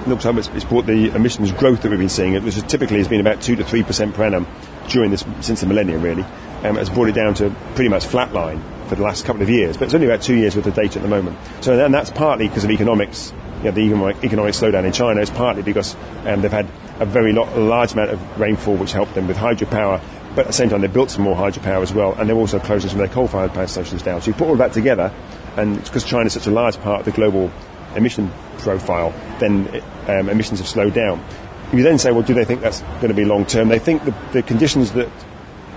[0.06, 3.08] looks like it's, brought the emissions growth that we've been seeing, which is typically has
[3.08, 4.46] been about 2 to 3% per annum
[4.88, 6.22] during this, since the millennium really,
[6.64, 9.48] um, has brought it down to pretty much flat line for the last couple of
[9.48, 9.76] years.
[9.76, 11.38] But it's only about two years worth of data at the moment.
[11.60, 15.20] So and that's partly because of economics, you know, the economic, economic slowdown in China.
[15.20, 15.96] It's partly because
[16.26, 16.68] um, they've had
[17.00, 20.02] a very a large amount of rainfall which helped them with hydropower.
[20.34, 22.58] But at the same time, they built some more hydropower as well, and they're also
[22.58, 24.22] closing some of their coal-fired power stations down.
[24.22, 25.12] So you put all that together,
[25.56, 27.50] and it's because China is such a large part of the global
[27.96, 31.24] emission profile, then um, emissions have slowed down.
[31.72, 33.68] You then say, well, do they think that's going to be long term?
[33.68, 35.08] They think the, the conditions that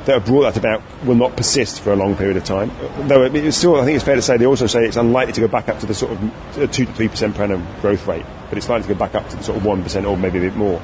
[0.05, 2.69] that have brought that about will not persist for a long period of time.
[3.07, 5.33] Though it- it's still, I think it's fair to say they also say it's unlikely
[5.33, 7.65] to go back up to the sort of uh, two to three percent per annum
[7.81, 10.05] growth rate, but it's likely to go back up to the sort of one percent
[10.05, 10.79] or maybe a bit more.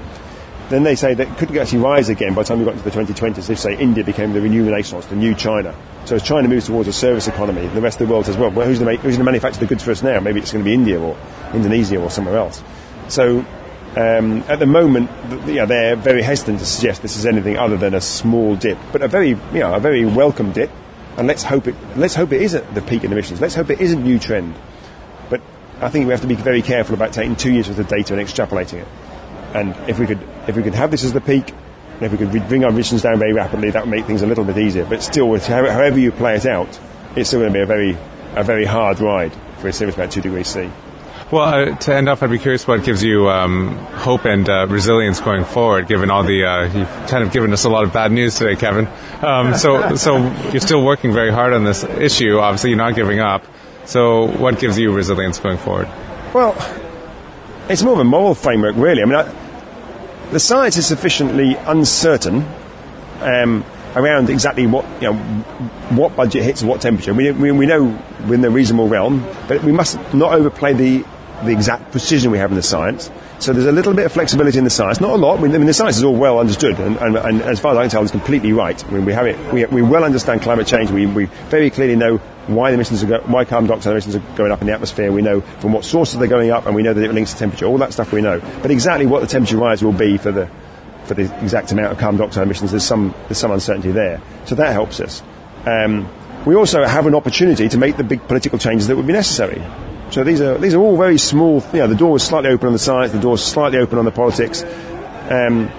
[0.72, 2.92] Then they say that could actually rise again by the time we got into the
[2.92, 5.76] 2020s if, say, India became the new renaissance, the new China.
[6.06, 8.52] So as China moves towards a service economy, the rest of the world says, well,
[8.52, 10.22] well who's going to manufacture the goods for us now?
[10.22, 11.18] Maybe it's going to be India or
[11.54, 12.64] Indonesia or somewhere else.
[13.10, 13.46] So
[13.98, 15.10] um, at the moment,
[15.46, 19.10] they're very hesitant to suggest this is anything other than a small dip, but a
[19.10, 20.72] very, you know, a very welcome dip.
[21.18, 23.42] And let's hope it, let's hope it isn't the peak in emissions.
[23.42, 24.56] Let's hope it isn't new trend.
[25.30, 25.42] But
[25.82, 28.18] I think we have to be very careful about taking two years worth of data
[28.18, 28.88] and extrapolating it.
[29.54, 32.18] And if we could, if we could have this as the peak, and if we
[32.18, 34.58] could re- bring our emissions down very rapidly, that would make things a little bit
[34.58, 34.86] easier.
[34.86, 36.80] But still, however you play it out,
[37.16, 37.98] it's still going to be a very,
[38.36, 40.70] a very hard ride for a series about two degrees C.
[41.32, 44.68] Well, uh, to end off, I'd be curious what gives you um, hope and uh,
[44.68, 47.94] resilience going forward, given all the uh, you've kind of given us a lot of
[47.94, 48.88] bad news today, Kevin.
[49.22, 50.18] Um, so, so
[50.52, 52.38] you're still working very hard on this issue.
[52.40, 53.46] Obviously, you're not giving up.
[53.86, 55.88] So, what gives you resilience going forward?
[56.34, 56.54] Well,
[57.70, 59.02] it's more of a moral framework, really.
[59.02, 59.41] I mean, I,
[60.32, 62.46] the science is sufficiently uncertain
[63.20, 63.64] um,
[63.96, 65.16] around exactly what you know,
[65.92, 67.14] what budget hits what temperature.
[67.14, 67.84] We, we, we know
[68.28, 71.06] within a reasonable realm, but we must not overplay the
[71.44, 73.10] the exact precision we have in the science.
[73.40, 75.40] So there's a little bit of flexibility in the science, not a lot.
[75.40, 77.82] I mean, the science is all well understood, and, and, and as far as I
[77.82, 78.84] can tell, it's completely right.
[78.86, 79.38] I mean, we have it.
[79.52, 80.92] We, we well understand climate change.
[80.92, 84.36] We, we very clearly know why the emissions are go, why carbon dioxide emissions are
[84.36, 85.12] going up in the atmosphere.
[85.12, 87.40] We know from what sources they're going up, and we know that it links to
[87.40, 87.66] temperature.
[87.66, 88.40] All that stuff we know.
[88.62, 90.50] But exactly what the temperature rise will be for the
[91.06, 94.22] for the exact amount of carbon dioxide emissions, there's some there's some uncertainty there.
[94.46, 95.22] So that helps us.
[95.66, 96.10] Um,
[96.46, 99.62] we also have an opportunity to make the big political changes that would be necessary.
[100.10, 101.64] So these are these are all very small.
[101.74, 103.98] You know, the door is slightly open on the science, the door is slightly open
[103.98, 104.64] on the politics.
[105.30, 105.72] Um,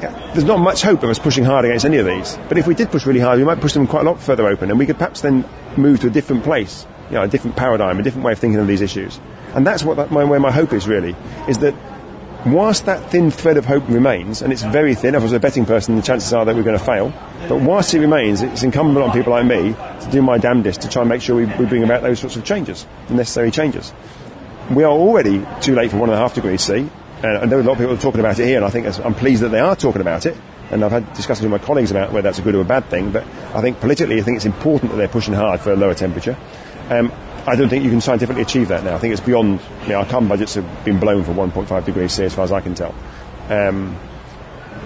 [0.00, 2.38] there's not much hope of us pushing hard against any of these.
[2.48, 4.46] But if we did push really hard, we might push them quite a lot further
[4.46, 5.44] open, and we could perhaps then
[5.76, 8.60] move to a different place, you know, a different paradigm, a different way of thinking
[8.60, 9.20] of these issues.
[9.54, 11.16] And that's what that, my, where my hope is really,
[11.48, 11.74] is that
[12.46, 15.40] whilst that thin thread of hope remains, and it's very thin, if I was a
[15.40, 17.12] betting person, the chances are that we're going to fail,
[17.48, 20.88] but whilst it remains, it's incumbent on people like me to do my damnedest to
[20.88, 23.92] try and make sure we, we bring about those sorts of changes, the necessary changes.
[24.70, 26.88] We are already too late for one and a half degrees C,
[27.22, 28.86] and I know a lot of people are talking about it here, and I think
[29.04, 30.36] I'm pleased that they are talking about it.
[30.70, 32.84] And I've had discussions with my colleagues about whether that's a good or a bad
[32.90, 35.76] thing, but I think politically, I think it's important that they're pushing hard for a
[35.76, 36.36] lower temperature.
[36.90, 37.10] Um,
[37.46, 38.94] I don't think you can scientifically achieve that now.
[38.94, 42.12] I think it's beyond, you know, our carbon budgets have been blown for 1.5 degrees
[42.12, 42.94] C as far as I can tell.
[43.48, 43.98] Um,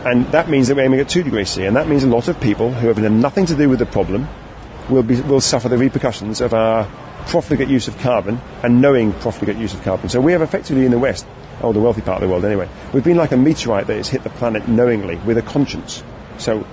[0.05, 2.29] and that means that we're aiming at 2 degrees C, and that means a lot
[2.29, 4.29] of people who have nothing to do with the problem
[4.89, 6.89] will, be, will suffer the repercussions of our
[7.27, 10.09] profligate use of carbon and knowing profligate use of carbon.
[10.09, 11.27] So we have effectively in the West,
[11.61, 14.09] or the wealthy part of the world anyway, we've been like a meteorite that has
[14.09, 16.03] hit the planet knowingly with a conscience.
[16.39, 16.67] So,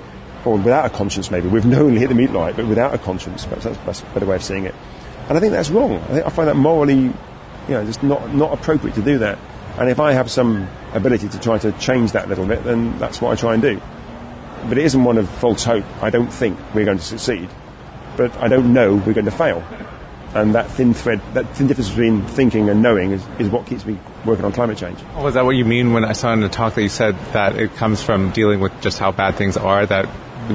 [0.45, 1.47] or without a conscience maybe.
[1.47, 3.45] We've knowingly hit the meteorite, but without a conscience.
[3.45, 4.75] Perhaps that's, that's a better way of seeing it.
[5.27, 5.93] And I think that's wrong.
[5.93, 7.13] I, think I find that morally, you
[7.67, 9.37] know, just not, not appropriate to do that.
[9.77, 12.97] And if I have some ability to try to change that a little bit, then
[12.99, 13.79] that's what I try and do.
[14.67, 15.85] But it isn't one of false hope.
[16.01, 17.49] I don't think we're going to succeed.
[18.17, 19.63] But I don't know we're going to fail.
[20.35, 23.85] And that thin thread, that thin difference between thinking and knowing is, is what keeps
[23.85, 24.99] me working on climate change.
[25.15, 27.17] Oh, is that what you mean when I saw in the talk that you said
[27.33, 30.07] that it comes from dealing with just how bad things are that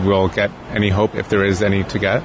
[0.04, 2.22] we'll get any hope if there is any to get?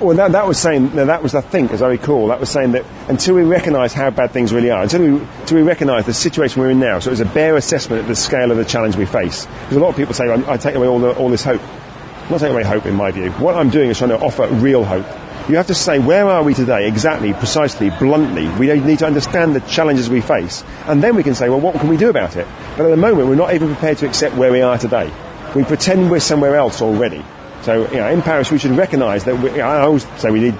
[0.00, 2.72] Well, that, that was saying, that was, I think, as I recall, that was saying
[2.72, 5.06] that until we recognise how bad things really are, until we,
[5.40, 8.08] until we recognise the situation we're in now, so it was a bare assessment of
[8.08, 9.46] the scale of the challenge we face.
[9.46, 11.62] Because a lot of people say, I, I take away all, the, all this hope.
[11.62, 13.30] I'm not taking away hope, in my view.
[13.32, 15.06] What I'm doing is trying to offer real hope.
[15.48, 18.48] You have to say, where are we today, exactly, precisely, bluntly?
[18.58, 20.64] We need to understand the challenges we face.
[20.86, 22.48] And then we can say, well, what can we do about it?
[22.76, 25.08] But at the moment, we're not even prepared to accept where we are today.
[25.54, 27.24] We pretend we're somewhere else already.
[27.62, 30.58] So, you know, in Paris, we should recognise that we, I always say we need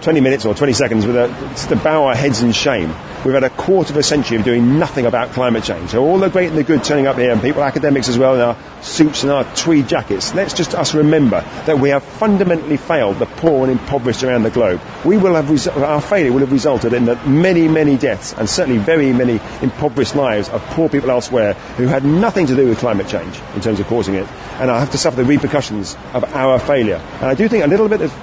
[0.00, 2.94] 20 minutes or 20 seconds with a, to bow our heads in shame.
[3.24, 5.90] We've had a quarter of a century of doing nothing about climate change.
[5.90, 8.34] So all the great and the good turning up here, and people, academics as well,
[8.34, 10.34] in our suits and our tweed jackets.
[10.34, 14.50] Let's just us remember that we have fundamentally failed the poor and impoverished around the
[14.50, 14.80] globe.
[15.06, 18.48] We will have resu- our failure will have resulted in the many, many deaths, and
[18.48, 22.78] certainly very many impoverished lives of poor people elsewhere who had nothing to do with
[22.78, 24.28] climate change in terms of causing it,
[24.60, 26.96] and I have to suffer the repercussions of our failure.
[26.96, 28.14] And I do think a little bit of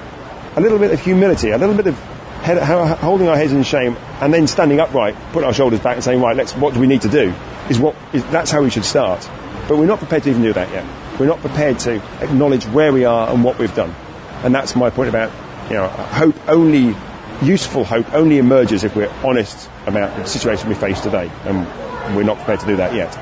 [0.55, 1.97] a little bit of humility, a little bit of
[2.41, 2.61] head,
[2.97, 6.21] holding our heads in shame, and then standing upright, putting our shoulders back, and saying,
[6.21, 6.53] "Right, let's.
[6.53, 7.33] What do we need to do?"
[7.69, 9.29] Is what is, that's how we should start.
[9.67, 10.85] But we're not prepared to even do that yet.
[11.19, 13.93] We're not prepared to acknowledge where we are and what we've done,
[14.43, 15.31] and that's my point about
[15.69, 16.35] you know hope.
[16.47, 16.95] Only
[17.41, 22.23] useful hope only emerges if we're honest about the situation we face today, and we're
[22.23, 23.17] not prepared to do that yet.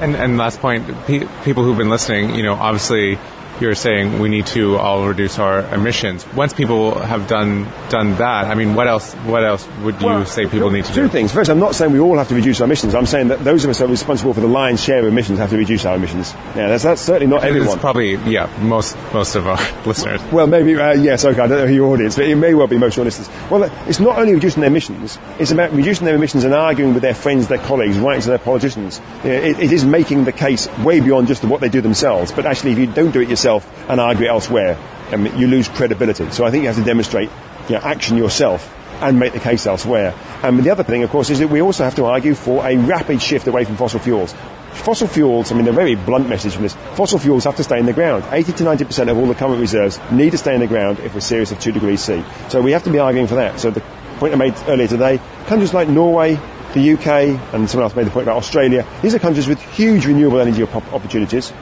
[0.00, 3.18] And, and last point, pe- people who've been listening, you know, obviously
[3.60, 6.26] you're saying we need to all reduce our emissions.
[6.34, 9.14] Once people have done done that, I mean, what else?
[9.14, 11.06] What else would you well, say people need to two do?
[11.06, 11.32] Two things.
[11.32, 12.94] First, I'm not saying we all have to reduce our emissions.
[12.94, 15.38] I'm saying that those of us who are responsible for the lion's share of emissions
[15.38, 16.32] have to reduce our emissions.
[16.54, 17.72] Yeah, that's, that's certainly not everyone.
[17.72, 20.20] It's probably yeah, most most of our listeners.
[20.32, 21.24] Well, maybe uh, yes.
[21.24, 23.04] Okay, I don't know who your audience, but it may well be most of your
[23.06, 23.28] listeners.
[23.50, 27.02] Well, it's not only reducing their emissions; it's about reducing their emissions and arguing with
[27.02, 29.00] their friends, their colleagues, writing to their politicians.
[29.24, 32.32] it, it is making the case way beyond just what they do themselves.
[32.32, 33.47] But actually, if you don't do it yourself
[33.88, 34.78] and argue elsewhere,
[35.12, 36.30] um, you lose credibility.
[36.30, 37.30] So I think you have to demonstrate
[37.68, 40.14] you know, action yourself and make the case elsewhere.
[40.42, 42.76] And the other thing, of course, is that we also have to argue for a
[42.76, 44.34] rapid shift away from fossil fuels.
[44.72, 47.78] Fossil fuels, I mean, a very blunt message from this, fossil fuels have to stay
[47.78, 48.24] in the ground.
[48.30, 51.14] 80 to 90% of all the current reserves need to stay in the ground if
[51.14, 52.22] we're serious of 2 degrees C.
[52.48, 53.60] So we have to be arguing for that.
[53.60, 53.80] So the
[54.18, 56.38] point I made earlier today, countries like Norway,
[56.74, 57.06] the UK,
[57.54, 60.62] and someone else made the point about Australia, these are countries with huge renewable energy
[60.64, 61.52] opportunities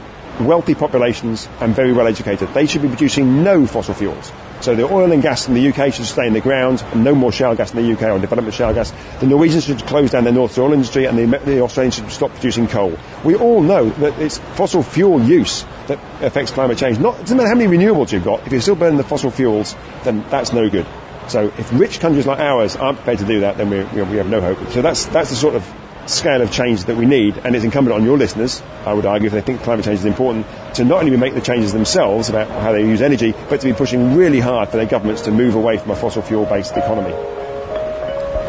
[0.40, 2.52] wealthy populations and very well educated.
[2.54, 4.32] They should be producing no fossil fuels.
[4.60, 7.14] So the oil and gas in the UK should stay in the ground, and no
[7.14, 8.92] more shale gas in the UK or development shale gas.
[9.20, 12.30] The Norwegians should close down their North oil industry, and the, the Australians should stop
[12.32, 12.98] producing coal.
[13.24, 16.98] We all know that it's fossil fuel use that affects climate change.
[16.98, 19.30] Not, it doesn't matter how many renewables you've got, if you're still burning the fossil
[19.30, 20.86] fuels, then that's no good.
[21.28, 24.28] So if rich countries like ours aren't prepared to do that, then we, we have
[24.28, 24.58] no hope.
[24.70, 25.64] So that's, that's the sort of
[26.06, 29.26] scale of change that we need, and it's incumbent on your listeners, I would argue,
[29.26, 32.48] if they think climate change is important, to not only make the changes themselves about
[32.48, 35.54] how they use energy, but to be pushing really hard for their governments to move
[35.54, 37.12] away from a fossil fuel based economy.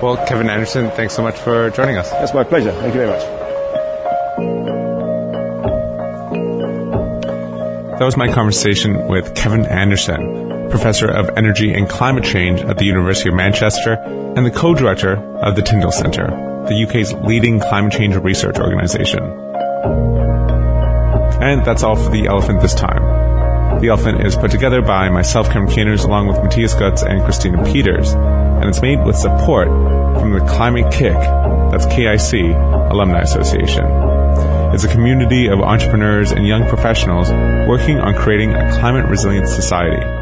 [0.02, 2.12] Well, Kevin Anderson, thanks so much for joining us.
[2.12, 2.72] That's my pleasure.
[2.72, 3.24] Thank you very much.
[7.98, 12.86] That was my conversation with Kevin Anderson, Professor of Energy and Climate Change at the
[12.86, 18.16] University of Manchester and the co-director of the Tyndall Centre the UK's leading climate change
[18.16, 19.24] research organization.
[21.42, 23.80] And that's all for The Elephant this time.
[23.80, 27.64] The Elephant is put together by myself, Cameron Caners, along with Matthias Gutz and Christina
[27.64, 29.68] Peters, and it's made with support
[30.20, 33.86] from the Climate KIC That's KIC Alumni Association.
[34.74, 37.30] It's a community of entrepreneurs and young professionals
[37.70, 40.17] working on creating a climate resilient society.